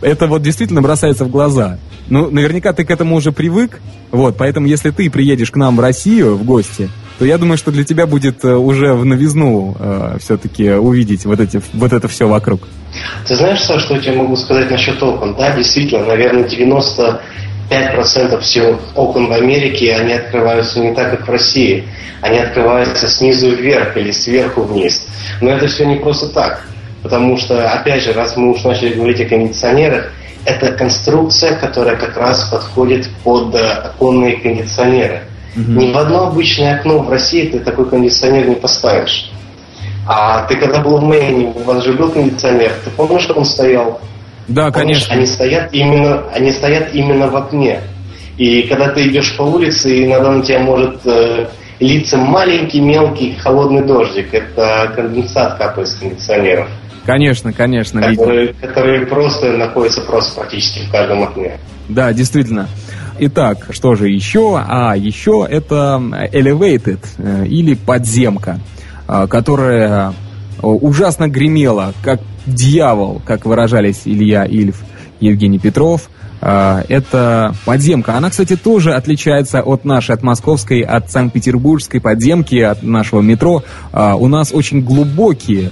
[0.01, 1.79] Это вот действительно бросается в глаза.
[2.09, 3.79] Ну, наверняка ты к этому уже привык,
[4.11, 7.71] вот, поэтому если ты приедешь к нам в Россию в гости, то я думаю, что
[7.71, 12.27] для тебя будет э, уже в новизну э, все-таки увидеть вот, эти, вот это все
[12.27, 12.61] вокруг.
[13.27, 15.35] Ты знаешь, Саш, что я тебе могу сказать насчет окон?
[15.35, 21.83] Да, действительно, наверное, 95% всех окон в Америке, они открываются не так, как в России.
[22.21, 25.05] Они открываются снизу вверх или сверху вниз.
[25.41, 26.65] Но это все не просто так.
[27.03, 30.11] Потому что, опять же, раз мы уж начали говорить о кондиционерах,
[30.49, 35.21] это конструкция, которая как раз подходит под э, оконные кондиционеры.
[35.55, 35.71] Угу.
[35.71, 39.31] Ни в одно обычное окно в России ты такой кондиционер не поставишь.
[40.07, 43.45] А ты когда был в Мэйне, у вас же был кондиционер, ты помнишь, как он
[43.45, 43.99] стоял?
[44.47, 45.13] Да, помнишь, конечно.
[45.13, 47.81] Они стоят именно, они стоят именно в окне.
[48.37, 51.47] И когда ты идешь по улице, иногда на тебя может э,
[51.79, 54.33] литься маленький, мелкий, холодный дождик.
[54.33, 56.67] Это конденсат капает с кондиционеров.
[57.05, 58.01] Конечно, конечно.
[58.01, 61.59] Которые, которые просто находятся просто практически в каждом окне.
[61.87, 62.67] Да, действительно.
[63.21, 64.63] Итак, что же еще?
[64.65, 68.61] А, еще это Elevated э, или подземка,
[69.09, 70.13] э, которая
[70.61, 74.83] ужасно гремела, как дьявол, как выражались Илья Ильф,
[75.19, 76.09] Евгений Петров.
[76.41, 78.15] Э, это подземка.
[78.15, 83.63] Она, кстати, тоже отличается от нашей, от московской, от санкт-петербургской подземки, от нашего метро.
[83.91, 85.71] У нас очень глубокие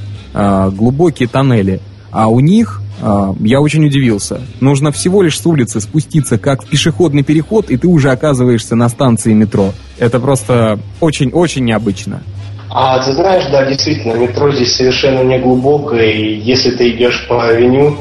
[0.71, 1.81] глубокие тоннели.
[2.11, 6.69] А у них, э, я очень удивился, нужно всего лишь с улицы спуститься как в
[6.69, 9.73] пешеходный переход, и ты уже оказываешься на станции метро.
[9.99, 12.21] Это просто очень-очень необычно.
[12.69, 17.47] А ты знаешь, да, действительно, метро здесь совершенно не глубокое, и если ты идешь по
[17.47, 17.95] авеню,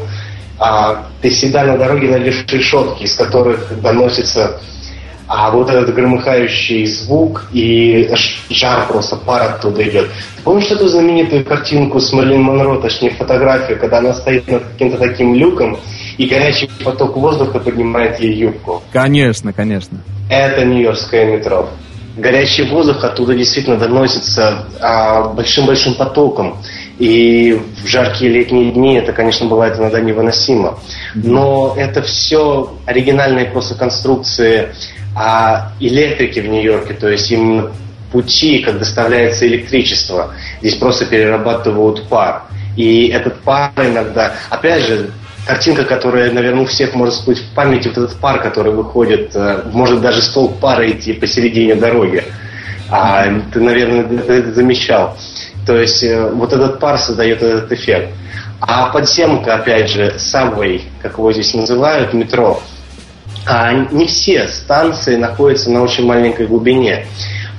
[0.59, 4.61] а, ты всегда на дороге найдешь решетки, из которых доносится
[5.29, 8.09] а вот этот громыхающий звук и
[8.51, 10.09] жар просто, пар оттуда идет.
[10.37, 14.99] Ты помнишь эту знаменитую картинку с Мерлин Монро, точнее фотографию, когда она стоит над каким-то
[14.99, 15.79] таким люком,
[16.17, 18.83] и горячий поток воздуха поднимает ей юбку?
[18.93, 19.99] Конечно, конечно.
[20.31, 21.69] Это Нью-Йоркское метро.
[22.17, 26.57] Горячий воздух оттуда действительно доносится а, большим-большим потоком.
[26.99, 30.79] И в жаркие летние дни это, конечно, бывает иногда невыносимо.
[31.15, 34.71] Но это все оригинальные просто конструкции
[35.19, 37.73] а электрики в Нью-Йорке, то есть именно
[38.13, 42.43] пути, как доставляется электричество, здесь просто перерабатывают пар.
[42.77, 45.11] И этот пар иногда, опять же,
[45.47, 49.63] картинка, которая, наверное, у всех может всплыть в памяти, вот этот пар, который выходит, э,
[49.73, 52.23] может даже столб пара идти посередине дороги.
[52.91, 53.25] А,
[53.55, 55.17] ты, наверное, это замечал.
[55.67, 58.11] То есть э, вот этот пар создает этот эффект.
[58.61, 62.61] А подземка, опять же, subway, как его здесь называют, метро–
[63.47, 67.07] а, не все станции находятся на очень маленькой глубине.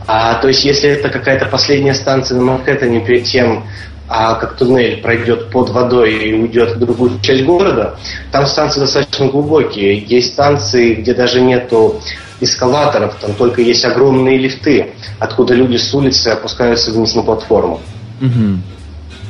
[0.06, 3.66] А, то есть, если это какая-то последняя станция на Манхэттене перед тем,
[4.10, 7.98] а, как туннель пройдет под водой и уйдет в другую часть города,
[8.32, 9.98] там станции достаточно глубокие.
[9.98, 12.02] Есть станции, где даже нету
[12.40, 17.82] эскалаторов, там только есть огромные лифты, откуда люди с улицы опускаются вниз на платформу.
[18.22, 18.60] Угу.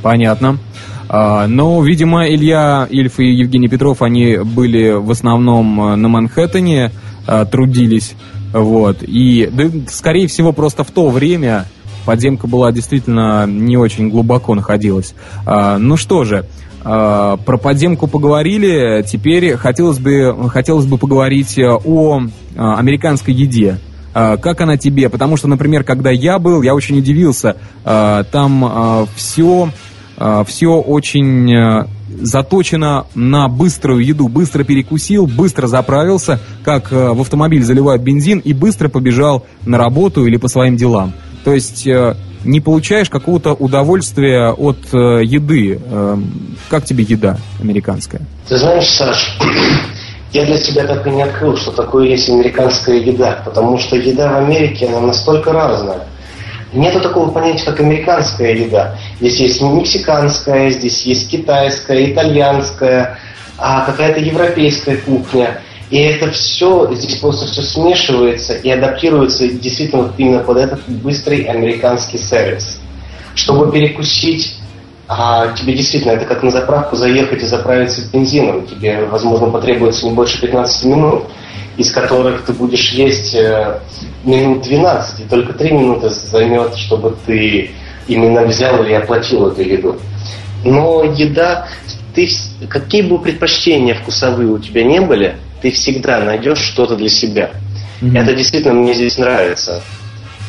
[0.03, 0.59] Понятно.
[1.09, 6.91] А, но, видимо, Илья Ильф и Евгений Петров, они были в основном э, на Манхэттене,
[7.27, 8.15] э, трудились,
[8.53, 11.65] вот, и, да, скорее всего, просто в то время
[12.05, 15.13] подземка была действительно не очень глубоко находилась.
[15.45, 16.45] А, ну что же,
[16.83, 22.21] а, про подземку поговорили, теперь хотелось бы, хотелось бы поговорить о
[22.55, 23.79] американской еде.
[24.13, 25.09] Как она тебе?
[25.09, 27.57] Потому что, например, когда я был, я очень удивился.
[27.83, 29.69] Там все а,
[30.45, 31.85] все очень э,
[32.21, 34.27] заточено на быструю еду.
[34.27, 40.25] Быстро перекусил, быстро заправился, как э, в автомобиль заливают бензин и быстро побежал на работу
[40.25, 41.13] или по своим делам.
[41.43, 45.79] То есть э, не получаешь какого-то удовольствия от э, еды.
[45.83, 46.17] Э,
[46.69, 48.21] как тебе еда американская?
[48.47, 49.37] Ты знаешь, Саш,
[50.33, 54.33] я для себя так и не открыл, что такое есть американская еда, потому что еда
[54.33, 56.07] в Америке, она настолько разная.
[56.73, 58.97] Нету такого понятия, как американская еда.
[59.19, 63.17] Здесь есть мексиканская, здесь есть китайская, итальянская,
[63.57, 65.61] а какая-то европейская кухня.
[65.89, 72.17] И это все, здесь просто все смешивается и адаптируется действительно именно под этот быстрый американский
[72.17, 72.81] сервис.
[73.35, 74.56] Чтобы перекусить,
[75.07, 78.67] а тебе действительно, это как на заправку заехать и заправиться бензином.
[78.67, 81.23] Тебе, возможно, потребуется не больше 15 минут,
[81.77, 83.79] из которых ты будешь есть э,
[84.25, 87.71] минут 12, и только 3 минуты займет, чтобы ты
[88.07, 89.97] именно взял или оплатил эту еду.
[90.65, 91.67] Но еда,
[92.13, 92.29] ты,
[92.67, 97.51] какие бы предпочтения вкусовые у тебя не были, ты всегда найдешь что-то для себя.
[98.01, 98.19] Mm-hmm.
[98.19, 99.81] Это действительно мне здесь нравится.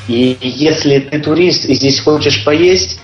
[0.08, 3.00] И если ты турист и здесь хочешь поесть,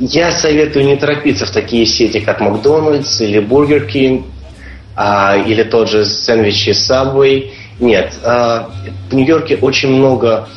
[0.00, 4.26] я советую не торопиться в такие сети, как Макдональдс или Бургер Кинг,
[4.96, 7.50] а, или тот же сэндвичи Subway.
[7.78, 8.70] Нет, а,
[9.10, 10.48] в Нью-Йорке очень много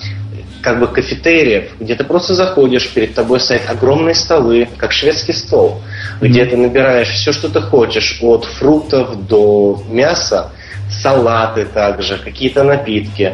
[0.61, 5.81] как бы кафетериев, где ты просто заходишь, перед тобой стоят огромные столы, как шведский стол,
[5.81, 6.27] mm-hmm.
[6.27, 10.51] где ты набираешь все, что ты хочешь, от фруктов до мяса,
[10.89, 13.33] салаты также, какие-то напитки.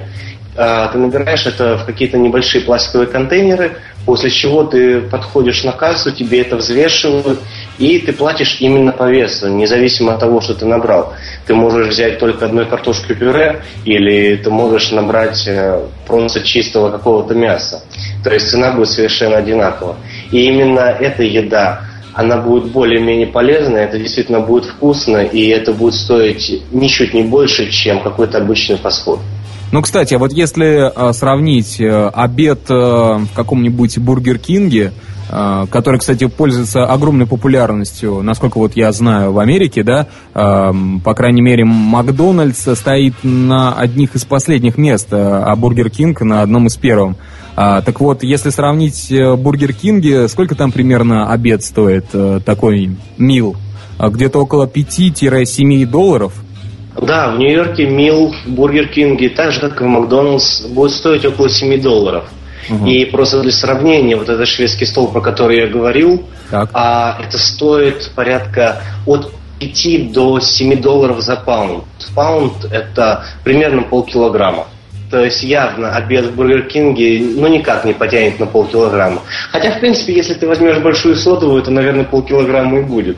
[0.61, 6.11] А, ты набираешь это в какие-то небольшие пластиковые контейнеры, после чего ты подходишь на кассу,
[6.11, 7.39] тебе это взвешивают,
[7.77, 11.13] и ты платишь именно по весу, независимо от того, что ты набрал.
[11.47, 17.35] Ты можешь взять только одной картошку пюре, или ты можешь набрать э, просто чистого какого-то
[17.35, 17.81] мяса.
[18.25, 19.95] То есть цена будет совершенно одинакова.
[20.33, 25.93] И именно эта еда, она будет более-менее полезной, это действительно будет вкусно, и это будет
[25.93, 29.19] стоить ничуть не больше, чем какой-то обычный фастфуд.
[29.71, 34.91] Ну, кстати, а вот если э, сравнить э, обед э, в каком-нибудь Бургер Кинге,
[35.29, 41.13] э, который, кстати, пользуется огромной популярностью, насколько вот я знаю, в Америке, да, э, по
[41.13, 46.75] крайней мере, Макдональдс стоит на одних из последних мест, а Бургер Кинг на одном из
[46.75, 47.17] первых.
[47.55, 52.05] А, так вот, если сравнить Бургер Кинги, сколько там примерно обед стоит,
[52.43, 53.55] такой meal?
[53.99, 56.33] А, где-то около 5-7 долларов.
[56.97, 61.25] Да, в Нью-Йорке meal в Бургер Кинге, так же, как и в Макдональдс, будет стоить
[61.25, 62.25] около 7 долларов.
[62.69, 62.85] Угу.
[62.85, 66.69] И просто для сравнения, вот этот шведский стол, про который я говорил, так.
[66.73, 71.85] а, это стоит порядка от 5 до 7 долларов за pound.
[72.15, 74.67] Pound это примерно полкилограмма.
[75.09, 79.21] То есть явно обед в Бургер Кинге ну никак не потянет на полкилограмма.
[79.51, 83.17] Хотя, в принципе, если ты возьмешь большую содовую, то, наверное, полкилограмма и будет.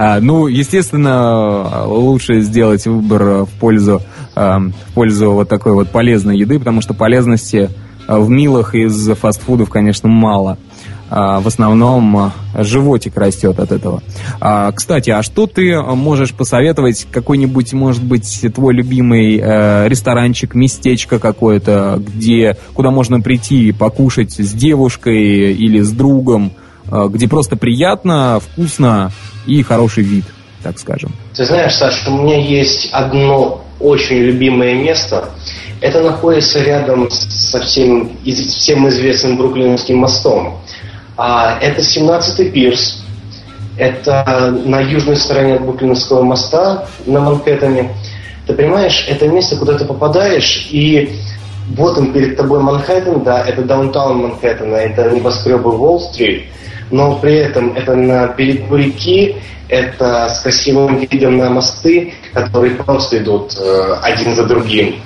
[0.00, 4.00] А, ну, естественно, лучше сделать выбор в пользу,
[4.36, 7.68] а, в пользу вот такой вот полезной еды, потому что полезности
[8.06, 10.56] в милах из фастфудов, конечно, мало.
[11.10, 14.02] А, в основном а, животик растет от этого.
[14.40, 17.06] А, кстати, а что ты можешь посоветовать?
[17.10, 24.52] Какой-нибудь, может быть, твой любимый э, ресторанчик, местечко какое-то, где, куда можно прийти покушать с
[24.52, 26.52] девушкой или с другом,
[26.90, 29.12] где просто приятно, вкусно
[29.46, 30.24] и хороший вид,
[30.62, 31.12] так скажем?
[31.34, 35.28] Ты знаешь, Саша, у меня есть одно очень любимое место.
[35.80, 40.58] Это находится рядом со всем, всем известным Бруклинским мостом.
[41.16, 43.04] А, это 17-й пирс.
[43.76, 47.94] Это на южной стороне от Бруклинского моста на Манхэттене.
[48.46, 51.12] Ты понимаешь, это место, куда ты попадаешь, и
[51.76, 56.46] вот он перед тобой Манхэттен, да, это даунтаун Манхэттена, это небоскребы Уолл-стрит,
[56.90, 59.36] но при этом это на берегу реки,
[59.68, 64.96] это с красивым видом на мосты, которые просто идут э, один за другим.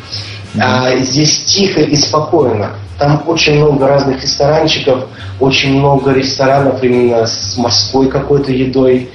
[0.60, 2.72] А, здесь тихо и спокойно.
[2.98, 5.06] Там очень много разных ресторанчиков,
[5.40, 9.10] очень много ресторанов именно с морской какой-то едой.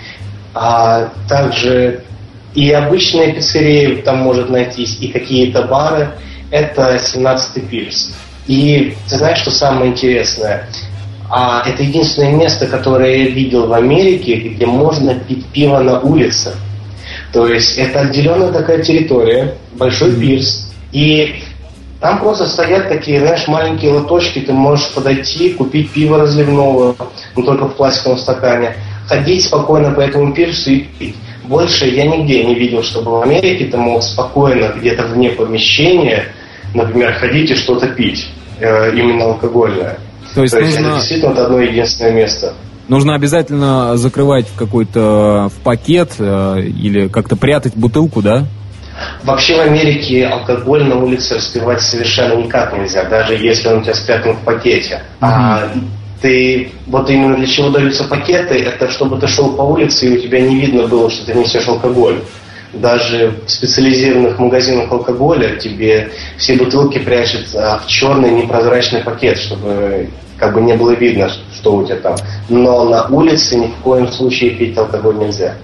[0.53, 2.03] А также
[2.53, 6.09] и обычные пиццерии там может найтись, и какие-то бары.
[6.49, 8.13] Это 17-й пирс.
[8.47, 10.67] И ты знаешь, что самое интересное?
[11.29, 16.53] А это единственное место, которое я видел в Америке, где можно пить пиво на улице.
[17.33, 21.35] То есть это отделенная такая территория, большой пирс, и
[21.99, 26.95] там просто стоят такие, знаешь, маленькие лоточки, ты можешь подойти, купить пиво разливного,
[27.35, 28.75] но только в пластиковом стакане,
[29.07, 31.15] ходить спокойно по этому пирсу и пить.
[31.45, 36.25] Больше я нигде не видел, чтобы в Америке ты мог спокойно где-то вне помещения,
[36.73, 38.27] например, ходить и что-то пить,
[38.59, 39.97] э, именно алкогольное.
[40.35, 40.89] То есть, То есть нужно...
[40.89, 42.53] это действительно это одно единственное место.
[42.87, 48.45] Нужно обязательно закрывать в какой-то в пакет э, или как-то прятать бутылку, да?
[49.23, 53.93] Вообще в Америке алкоголь на улице распивать совершенно никак нельзя, даже если он у тебя
[53.93, 55.01] спрятан в пакете.
[55.19, 55.27] Uh-huh.
[55.27, 55.71] А,
[56.21, 60.21] ты вот именно для чего даются пакеты, это чтобы ты шел по улице и у
[60.21, 62.21] тебя не видно было, что ты несешь алкоголь.
[62.73, 70.53] Даже в специализированных магазинах алкоголя тебе все бутылки прячут в черный непрозрачный пакет, чтобы как
[70.53, 72.15] бы не было видно, что у тебя там.
[72.49, 75.55] Но на улице ни в коем случае пить алкоголь нельзя.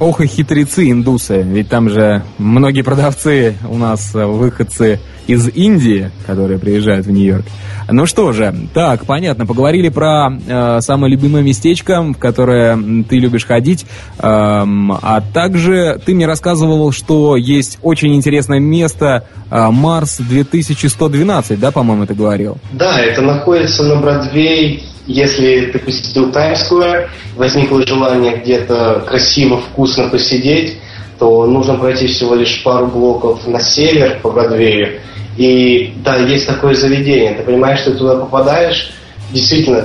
[0.00, 6.10] Ох и хитрецы индусы, ведь там же многие продавцы у нас э, выходцы из Индии,
[6.26, 7.44] которые приезжают в Нью-Йорк.
[7.88, 12.78] Ну что же, так, понятно, поговорили про э, самое любимое местечко, в которое
[13.08, 19.68] ты любишь ходить, э, а также ты мне рассказывал, что есть очень интересное место э,
[19.70, 22.56] Марс 2112, да, по-моему, ты говорил?
[22.72, 30.78] Да, это находится на Бродвей если ты посетил Таймс-сквер, возникло желание где-то красиво, вкусно посидеть,
[31.18, 35.00] то нужно пройти всего лишь пару блоков на север по Бродвею.
[35.36, 37.34] И да, есть такое заведение.
[37.34, 38.92] Ты понимаешь, что ты туда попадаешь,
[39.32, 39.84] действительно,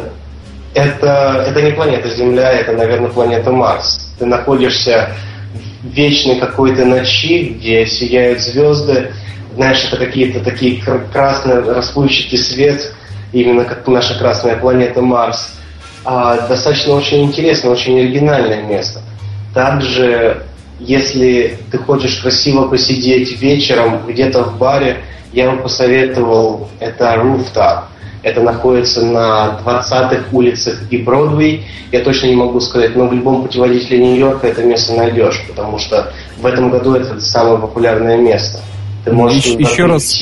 [0.73, 4.13] это, это не планета Земля, это, наверное, планета Марс.
[4.19, 5.15] Ты находишься
[5.81, 9.11] в вечной какой-то ночи, где сияют звезды.
[9.55, 12.93] Знаешь, это какие-то такие красные расплывчатый свет,
[13.31, 15.55] именно как наша красная планета Марс.
[16.05, 19.01] А, достаточно очень интересное, очень оригинальное место.
[19.53, 20.43] Также,
[20.79, 24.97] если ты хочешь красиво посидеть вечером где-то в баре,
[25.33, 27.83] я бы посоветовал это Rooftop.
[28.21, 31.65] Это находится на 20-х улицах и Бродвей.
[31.91, 36.11] Я точно не могу сказать, но в любом путеводителе Нью-Йорка это место найдешь, потому что
[36.37, 38.59] в этом году это самое популярное место.
[39.05, 40.21] Ты можешь еще, еще раз,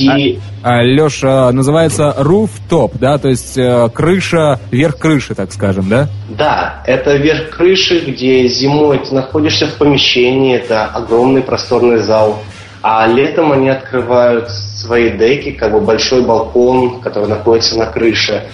[0.62, 6.08] а, а, Леша, называется rooftop, да, то есть э, крыша, верх крыши, так скажем, да?
[6.28, 12.38] Да, это верх крыши, где зимой ты находишься в помещении, это огромный просторный зал,
[12.82, 18.44] а летом они открывают свои деки, как бы большой балкон, который находится на крыше,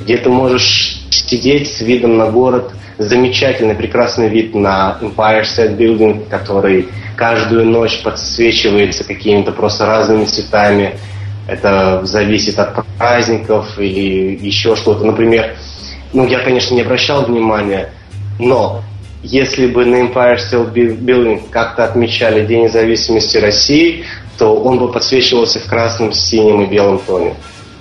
[0.00, 6.28] где ты можешь сидеть с видом на город, замечательный, прекрасный вид на Empire State Building,
[6.28, 10.98] который каждую ночь подсвечивается какими-то просто разными цветами.
[11.46, 15.04] Это зависит от праздников или еще что-то.
[15.04, 15.54] Например,
[16.12, 17.90] ну, я, конечно, не обращал внимания,
[18.38, 18.82] но
[19.22, 24.04] если бы на Empire State Building как-то отмечали День независимости России,
[24.38, 27.34] то он бы подсвечивался в красном, синем и белом тоне.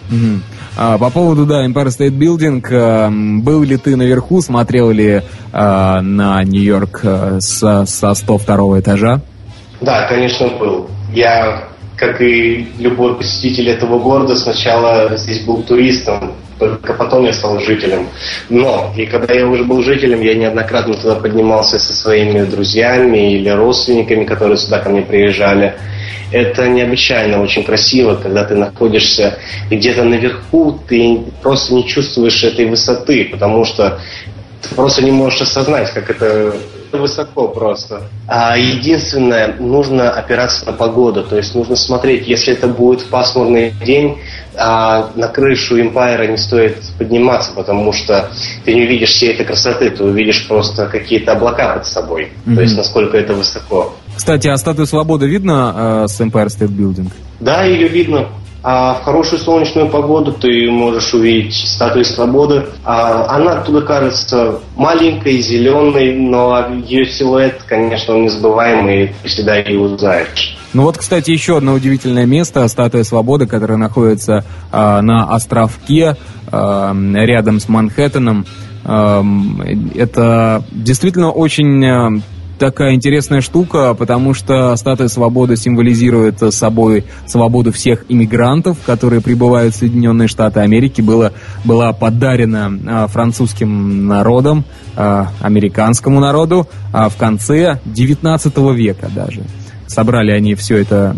[0.09, 0.39] Mm-hmm.
[0.75, 5.21] А, по поводу, да, Empire State Building, а, был ли ты наверху, смотрел ли
[5.51, 9.21] а, на Нью-Йорк а, со, со 102 этажа?
[9.81, 10.89] Да, конечно, был.
[11.13, 11.67] Я,
[12.05, 18.09] как и любой посетитель этого города, сначала здесь был туристом, только потом я стал жителем.
[18.49, 23.49] Но, и когда я уже был жителем, я неоднократно туда поднимался со своими друзьями или
[23.49, 25.75] родственниками, которые сюда ко мне приезжали.
[26.31, 29.37] Это необычайно очень красиво, когда ты находишься
[29.69, 33.99] где-то наверху, ты просто не чувствуешь этой высоты, потому что
[34.63, 36.53] ты просто не можешь осознать, как это
[36.91, 38.03] высоко просто.
[38.27, 44.19] А единственное, нужно опираться на погоду, то есть нужно смотреть, если это будет пасмурный день,
[44.55, 48.29] а на крышу Empire не стоит подниматься, потому что
[48.63, 52.55] ты не увидишь всей этой красоты, ты увидишь просто какие-то облака под собой, mm-hmm.
[52.55, 53.95] то есть насколько это высоко.
[54.15, 57.11] Кстати, а статую свободы видно э, с Empire State Building?
[57.39, 58.27] Да, ее видно.
[58.63, 62.67] А в хорошую солнечную погоду ты можешь увидеть статую свободы.
[62.85, 70.57] А она оттуда кажется маленькой, зеленой, но ее силуэт, конечно, незабываемый, и всегда ее узнаешь.
[70.71, 76.15] Ну вот, кстати, еще одно удивительное место, статуя свободы, которая находится э, на островке
[76.51, 78.45] э, рядом с Манхэттеном.
[78.85, 82.21] Это действительно очень
[82.63, 89.79] такая интересная штука, потому что статуя свободы символизирует собой свободу всех иммигрантов, которые прибывают в
[89.79, 91.33] Соединенные Штаты Америки, была,
[91.65, 94.63] была подарена а, французским народом,
[94.95, 99.41] а, американскому народу а, в конце 19 века даже.
[99.87, 101.13] Собрали они все это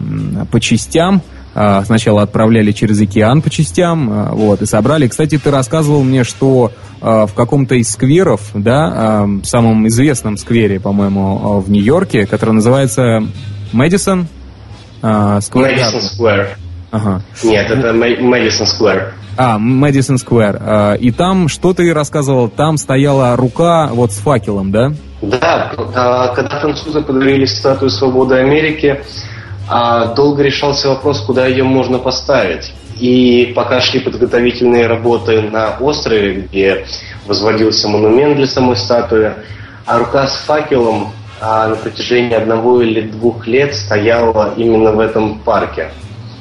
[0.52, 1.22] по частям,
[1.86, 5.08] сначала отправляли через океан по частям, а, вот, и собрали.
[5.08, 11.60] Кстати, ты рассказывал мне, что а, в каком-то из скверов, да, самом известном сквере, по-моему,
[11.62, 13.24] в Нью-Йорке, который называется
[13.72, 14.28] Мэдисон
[14.99, 15.72] Сквер.
[15.72, 16.58] Мэдисон Сквер.
[16.91, 17.22] Ага.
[17.43, 19.14] Нет, это Мэдисон Сквер.
[19.38, 20.97] А, Мэдисон Сквер.
[20.99, 24.91] И там, что ты рассказывал, там стояла рука вот с факелом, да?
[25.22, 25.72] Да,
[26.36, 29.01] когда французы подарили статую свободы Америки,
[29.68, 32.74] а долго решался вопрос, куда ее можно поставить.
[32.99, 36.86] И пока шли подготовительные работы на острове, где
[37.26, 39.34] возводился монумент для самой статуи,
[39.86, 41.11] а рука с факелом
[41.41, 45.89] а, на протяжении одного или двух лет стояла именно в этом парке.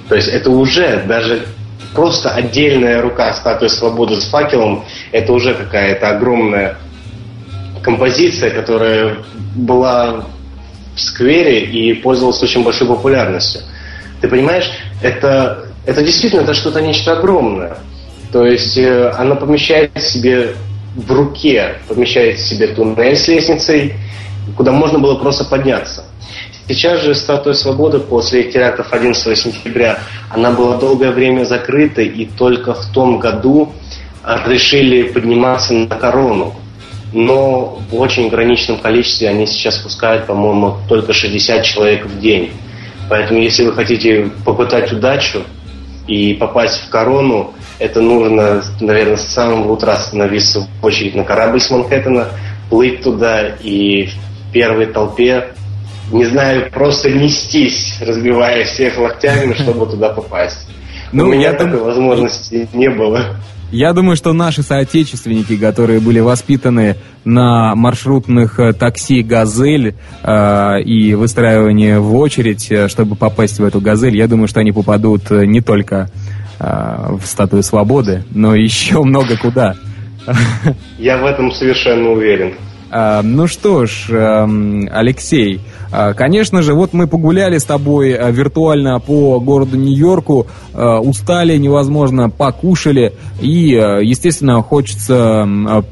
[0.09, 1.47] То есть это уже даже
[1.95, 6.77] просто отдельная рука статуи свободы с факелом, это уже какая-то огромная
[7.83, 9.17] композиция, которая
[9.55, 10.25] была
[10.95, 13.63] в сквере и пользовалась очень большой популярностью.
[14.21, 14.71] Ты понимаешь,
[15.03, 17.79] это, это действительно это что-то нечто огромное.
[18.33, 20.55] То есть э, она помещает себе
[20.97, 23.95] в руке, помещает себе туннель с лестницей,
[24.57, 26.05] куда можно было просто подняться.
[26.67, 29.99] Сейчас же статуя свободы после терактов 11 сентября,
[30.31, 33.73] она была долгое время закрыта, и только в том году
[34.47, 36.55] решили подниматься на корону.
[37.15, 42.51] Но в очень ограниченном количестве они сейчас пускают, по-моему, только 60 человек в день.
[43.09, 45.45] Поэтому, если вы хотите попытать удачу
[46.07, 51.61] и попасть в корону, это нужно, наверное, с самого утра становиться в очередь на корабль
[51.61, 52.29] с Манхэттена,
[52.69, 55.55] плыть туда и в первой толпе
[56.11, 60.69] не знаю, просто нестись, разбивая всех локтями, чтобы туда попасть.
[61.13, 61.85] Ну, У меня такой дум...
[61.85, 63.37] возможности не было.
[63.75, 66.95] Я думаю, что наши соотечественники, которые были воспитаны
[67.25, 73.81] на маршрутных э, такси «Газель» э, и выстраивании в очередь, э, чтобы попасть в эту
[73.81, 76.09] «Газель», я думаю, что они попадут э, не только
[76.61, 79.75] э, в статую свободы, но еще много куда.
[80.97, 82.55] Я в этом совершенно уверен.
[82.97, 88.31] А, ну что ж, эм, Алексей, а, конечно же, вот мы погуляли с тобой э,
[88.31, 95.45] виртуально по городу Нью-Йорку, э, устали невозможно, покушали, и, э, естественно, хочется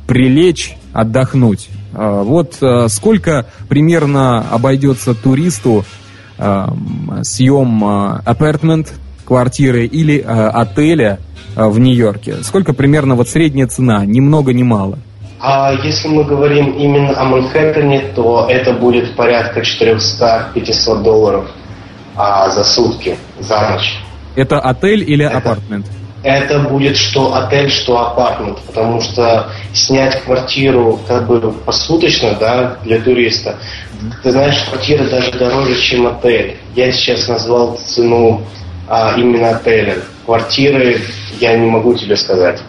[0.07, 1.71] прилечь, отдохнуть.
[1.93, 5.85] Вот сколько примерно обойдется туристу
[6.39, 7.85] съем
[8.25, 8.93] апартмент,
[9.25, 11.19] квартиры или отеля
[11.55, 12.37] в Нью-Йорке?
[12.43, 14.07] Сколько примерно вот средняя цена?
[14.07, 14.99] Ни много, ни мало.
[15.45, 21.51] А если мы говорим именно о Манхэттене, то это будет порядка 400-500 долларов
[22.17, 23.99] а, за сутки, за ночь.
[24.37, 25.87] Это отель или это, апартмент?
[26.23, 33.01] Это будет что отель, что апартмент, потому что снять квартиру как бы посуточно, да, для
[33.01, 33.57] туриста,
[34.23, 36.57] ты знаешь, квартира даже дороже, чем отель.
[36.77, 38.43] Я сейчас назвал цену
[38.89, 39.97] а, именно отеля.
[40.25, 41.01] Квартиры
[41.41, 42.61] я не могу тебе сказать.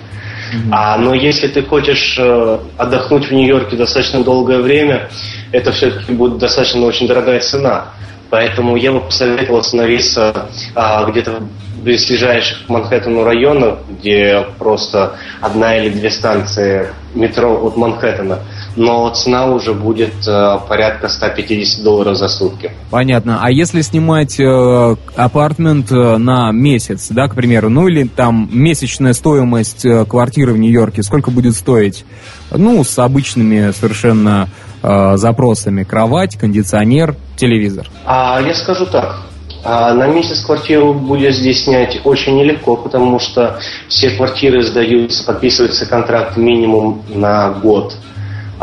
[0.72, 5.10] А, но если ты хочешь э, отдохнуть в Нью-Йорке достаточно долгое время,
[5.52, 7.88] это все-таки будет достаточно очень дорогая цена.
[8.30, 15.78] Поэтому я бы посоветовал остановиться а, где-то в близлежащих к Манхэттену районах, где просто одна
[15.78, 18.40] или две станции метро от Манхэттена
[18.76, 22.72] но цена уже будет э, порядка 150 долларов за сутки.
[22.90, 23.40] Понятно.
[23.42, 29.14] А если снимать э, апартмент э, на месяц, да, к примеру, ну или там месячная
[29.14, 32.06] стоимость квартиры в Нью-Йорке, сколько будет стоить?
[32.52, 34.50] Ну, с обычными совершенно
[34.82, 35.84] э, запросами.
[35.84, 37.88] Кровать, кондиционер, телевизор.
[38.06, 39.22] А я скажу так.
[39.66, 45.86] А на месяц квартиру будет здесь снять очень нелегко, потому что все квартиры сдаются, подписывается
[45.86, 47.96] контракт минимум на год.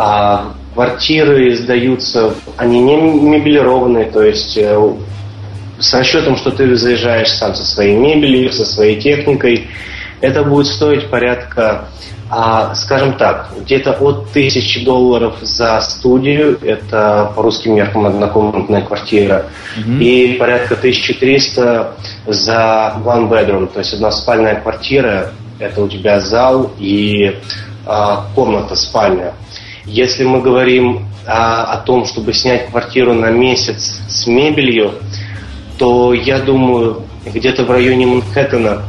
[0.03, 4.95] А квартиры сдаются, они не мебелированные, то есть э,
[5.79, 9.69] с расчетом, что ты заезжаешь сам со своей мебелью, со своей техникой,
[10.23, 11.85] это будет стоить порядка,
[12.31, 19.51] а, скажем так, где-то от тысячи долларов за студию, это по русским меркам однокомнатная квартира,
[19.77, 19.99] mm-hmm.
[19.99, 21.93] и порядка 1300
[22.27, 27.37] за one bedroom, то есть одна спальная квартира, это у тебя зал и
[27.87, 29.35] а, комната спальня.
[29.85, 34.95] Если мы говорим а, о том, чтобы снять квартиру на месяц с мебелью,
[35.79, 38.83] то я думаю, где-то в районе Манхэттена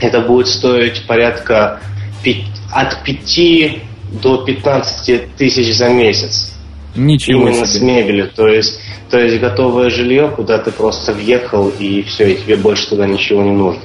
[0.00, 1.80] это будет стоить порядка
[2.22, 2.36] 5,
[2.72, 6.54] от 5 до 15 тысяч за месяц.
[6.96, 7.78] Ничего Именно себе.
[7.78, 8.30] с мебелью.
[8.34, 12.88] То есть, то есть готовое жилье, куда ты просто въехал, и все, и тебе больше
[12.88, 13.82] туда ничего не нужно.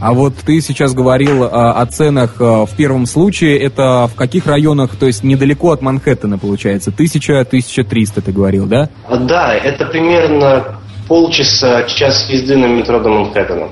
[0.00, 3.58] А вот ты сейчас говорил а, о ценах а, в первом случае.
[3.58, 6.92] Это в каких районах, то есть недалеко от Манхэттена получается?
[6.92, 8.88] Тысяча, тысяча триста ты говорил, да?
[9.10, 10.78] Да, это примерно
[11.08, 13.68] полчаса, час езды на метро до Манхэттена.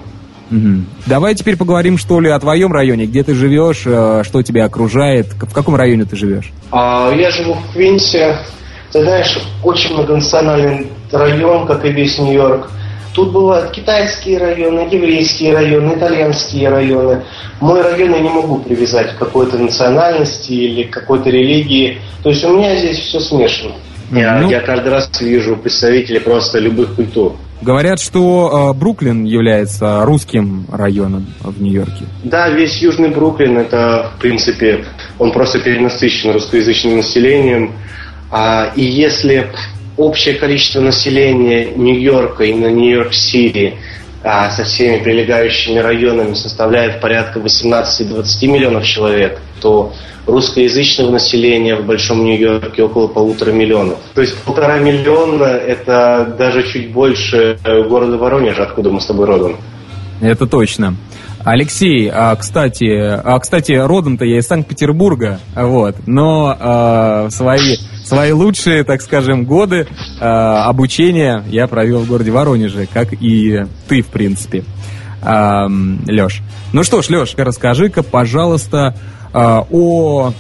[0.51, 0.85] Угу.
[1.07, 5.53] Давай теперь поговорим, что ли, о твоем районе, где ты живешь, что тебя окружает, в
[5.53, 6.53] каком районе ты живешь?
[6.70, 8.39] А, я живу в Квинсе.
[8.93, 12.70] Ты знаешь, очень многонациональный район, как и весь Нью-Йорк.
[13.16, 17.22] Тут бывают китайские районы, еврейские районы, итальянские районы.
[17.60, 21.98] Мой район я не могу привязать к какой-то национальности или к какой-то религии.
[22.22, 23.72] То есть у меня здесь все смешано.
[24.12, 27.36] Я, ну, я каждый раз вижу представителей просто любых культур.
[27.62, 32.04] Говорят, что э, Бруклин является русским районом в Нью-Йорке.
[32.22, 34.84] Да, весь Южный Бруклин, это, в принципе,
[35.18, 37.72] он просто перенасыщен русскоязычным населением.
[38.30, 39.48] А, и если
[39.97, 43.74] общее количество населения Нью-Йорка и на Нью-Йорк-Сити
[44.22, 49.92] а, со всеми прилегающими районами составляет порядка 18-20 миллионов человек, то
[50.26, 53.99] русскоязычного населения в Большом Нью-Йорке около полутора миллионов.
[54.14, 59.57] То есть полтора миллиона– это даже чуть больше города Воронежа, откуда мы с тобой родом.
[60.20, 60.97] Это точно.
[61.47, 68.82] Алексей, а, кстати, а, кстати, родом-то я из Санкт-Петербурга, вот, но а, свои, свои лучшие,
[68.82, 69.86] так скажем, годы
[70.20, 74.64] а, обучения я провел в городе Воронеже, как и ты, в принципе,
[75.22, 75.68] а,
[76.09, 76.42] Леш.
[76.72, 78.97] Ну что ж, Леш, расскажи-ка, пожалуйста,
[79.32, 80.32] а, о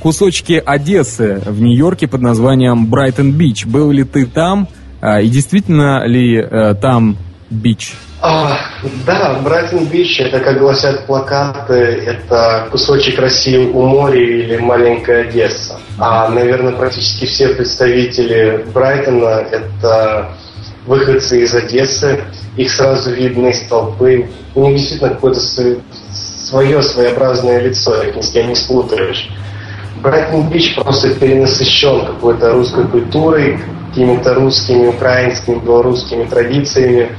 [0.00, 3.64] кусочке Одессы в Нью-Йорке под названием Брайтон-Бич.
[3.64, 4.68] Был ли ты там?
[5.00, 7.16] А, и действительно ли а, там
[7.50, 7.94] бич?
[8.22, 8.58] А,
[9.06, 15.78] да, Брайтон-Бич, это, как гласят плакаты, это кусочек России у моря или маленькая Одесса.
[15.98, 20.32] А, наверное, практически все представители Брайтона– это
[20.86, 22.20] выходцы из Одессы.
[22.56, 24.28] Их сразу видно из толпы.
[24.54, 29.30] У них действительно какое-то свое своеобразное лицо, их ни с кем не спутаешь.
[30.02, 33.60] Брайтон-Бич просто перенасыщен какой-то русской культурой,
[33.90, 37.10] какими-то русскими, украинскими, белорусскими традициями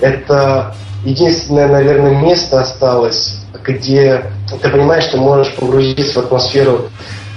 [0.00, 4.24] это единственное, наверное, место осталось, где
[4.62, 6.90] ты понимаешь, что можешь погрузиться в атмосферу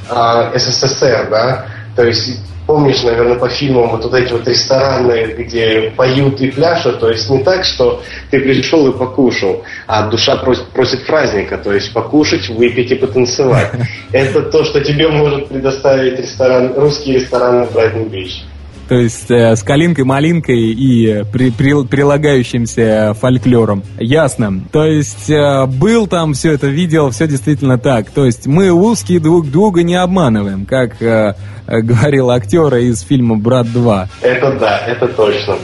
[0.10, 1.66] э, СССР, да,
[1.96, 7.00] то есть помнишь, наверное, по фильмам вот, вот эти вот рестораны, где поют и пляшут,
[7.00, 11.74] то есть не так, что ты пришел и покушал, а душа просит, просит праздника, то
[11.74, 13.72] есть покушать, выпить и потанцевать.
[14.12, 18.44] Это то, что тебе может предоставить ресторан, русский ресторан в Брайтон-Бич.
[18.90, 23.84] То есть э, с калинкой-малинкой и при, при, прилагающимся фольклором.
[24.00, 24.64] Ясно.
[24.72, 28.10] То есть э, был там, все это видел, все действительно так.
[28.10, 31.36] То есть мы узкие друг друга не обманываем, как э,
[31.68, 34.08] говорил актер из фильма «Брат 2».
[34.24, 35.58] Это да, это точно.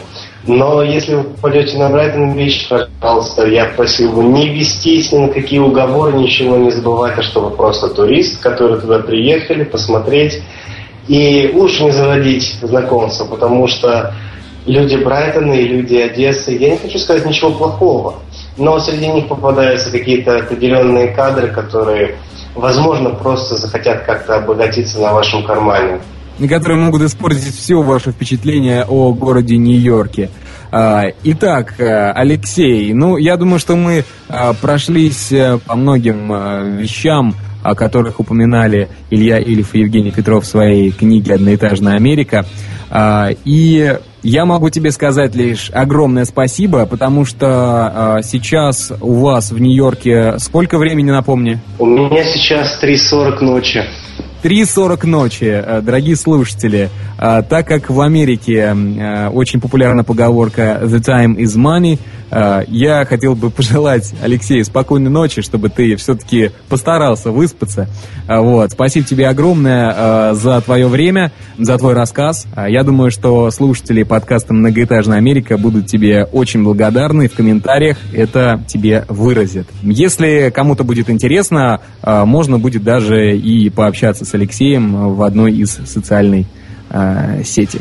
[0.45, 5.27] Но если вы попадете на Брайтон Бич, пожалуйста, я просил бы не вестись ни на
[5.29, 10.43] какие уговоры, ничего не забывать, а что вы просто турист, который туда приехали посмотреть
[11.07, 14.13] и лучше не заводить знакомства, потому что
[14.65, 18.15] люди Брайтона и люди Одессы, я не хочу сказать ничего плохого,
[18.57, 22.15] но среди них попадаются какие-то определенные кадры, которые,
[22.55, 25.99] возможно, просто захотят как-то обогатиться на вашем кармане.
[26.49, 30.29] Которые могут испортить все ваше впечатление о городе Нью-Йорке.
[30.71, 36.81] А, итак, э, Алексей, ну, я думаю, что мы а, прошлись э, по многим э,
[36.81, 37.33] вещам,
[37.65, 42.45] о которых упоминали Илья Ильф и Евгений Петров в своей книге «Одноэтажная Америка».
[42.91, 49.51] А, и я могу тебе сказать лишь огромное спасибо, потому что а, сейчас у вас
[49.51, 51.59] в Нью-Йорке сколько времени, напомни?
[51.79, 53.83] У меня сейчас 3.40 ночи.
[54.45, 60.99] 3.40 ночи, э, дорогие слушатели, э, так как в Америке э, очень популярна поговорка «the
[60.99, 61.97] time is money»,
[62.67, 67.87] я хотел бы пожелать Алексею спокойной ночи, чтобы ты все-таки постарался выспаться.
[68.27, 68.71] Вот.
[68.71, 72.45] Спасибо тебе огромное за твое время, за твой рассказ.
[72.67, 77.29] Я думаю, что слушатели подкаста «Многоэтажная Америка» будут тебе очень благодарны.
[77.29, 79.67] В комментариях это тебе выразят.
[79.81, 86.47] Если кому-то будет интересно, можно будет даже и пообщаться с Алексеем в одной из социальной
[87.45, 87.79] сети.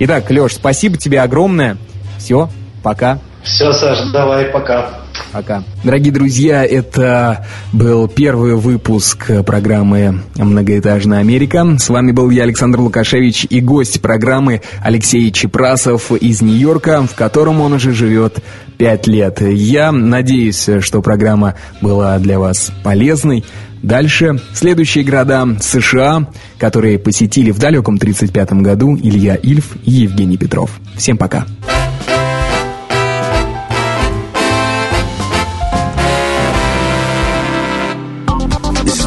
[0.00, 1.76] Итак, Леш, спасибо тебе огромное.
[2.18, 2.48] Все,
[2.82, 3.20] пока.
[3.44, 4.88] Все, Саш, давай, пока.
[5.32, 5.62] Пока.
[5.84, 11.76] Дорогие друзья, это был первый выпуск программы «Многоэтажная Америка».
[11.78, 17.60] С вами был я, Александр Лукашевич, и гость программы Алексей Чепрасов из Нью-Йорка, в котором
[17.60, 18.38] он уже живет
[18.78, 19.40] пять лет.
[19.40, 23.44] Я надеюсь, что программа была для вас полезной.
[23.82, 26.28] Дальше следующие города США,
[26.58, 30.70] которые посетили в далеком 1935 году Илья Ильф и Евгений Петров.
[30.96, 31.44] Всем пока.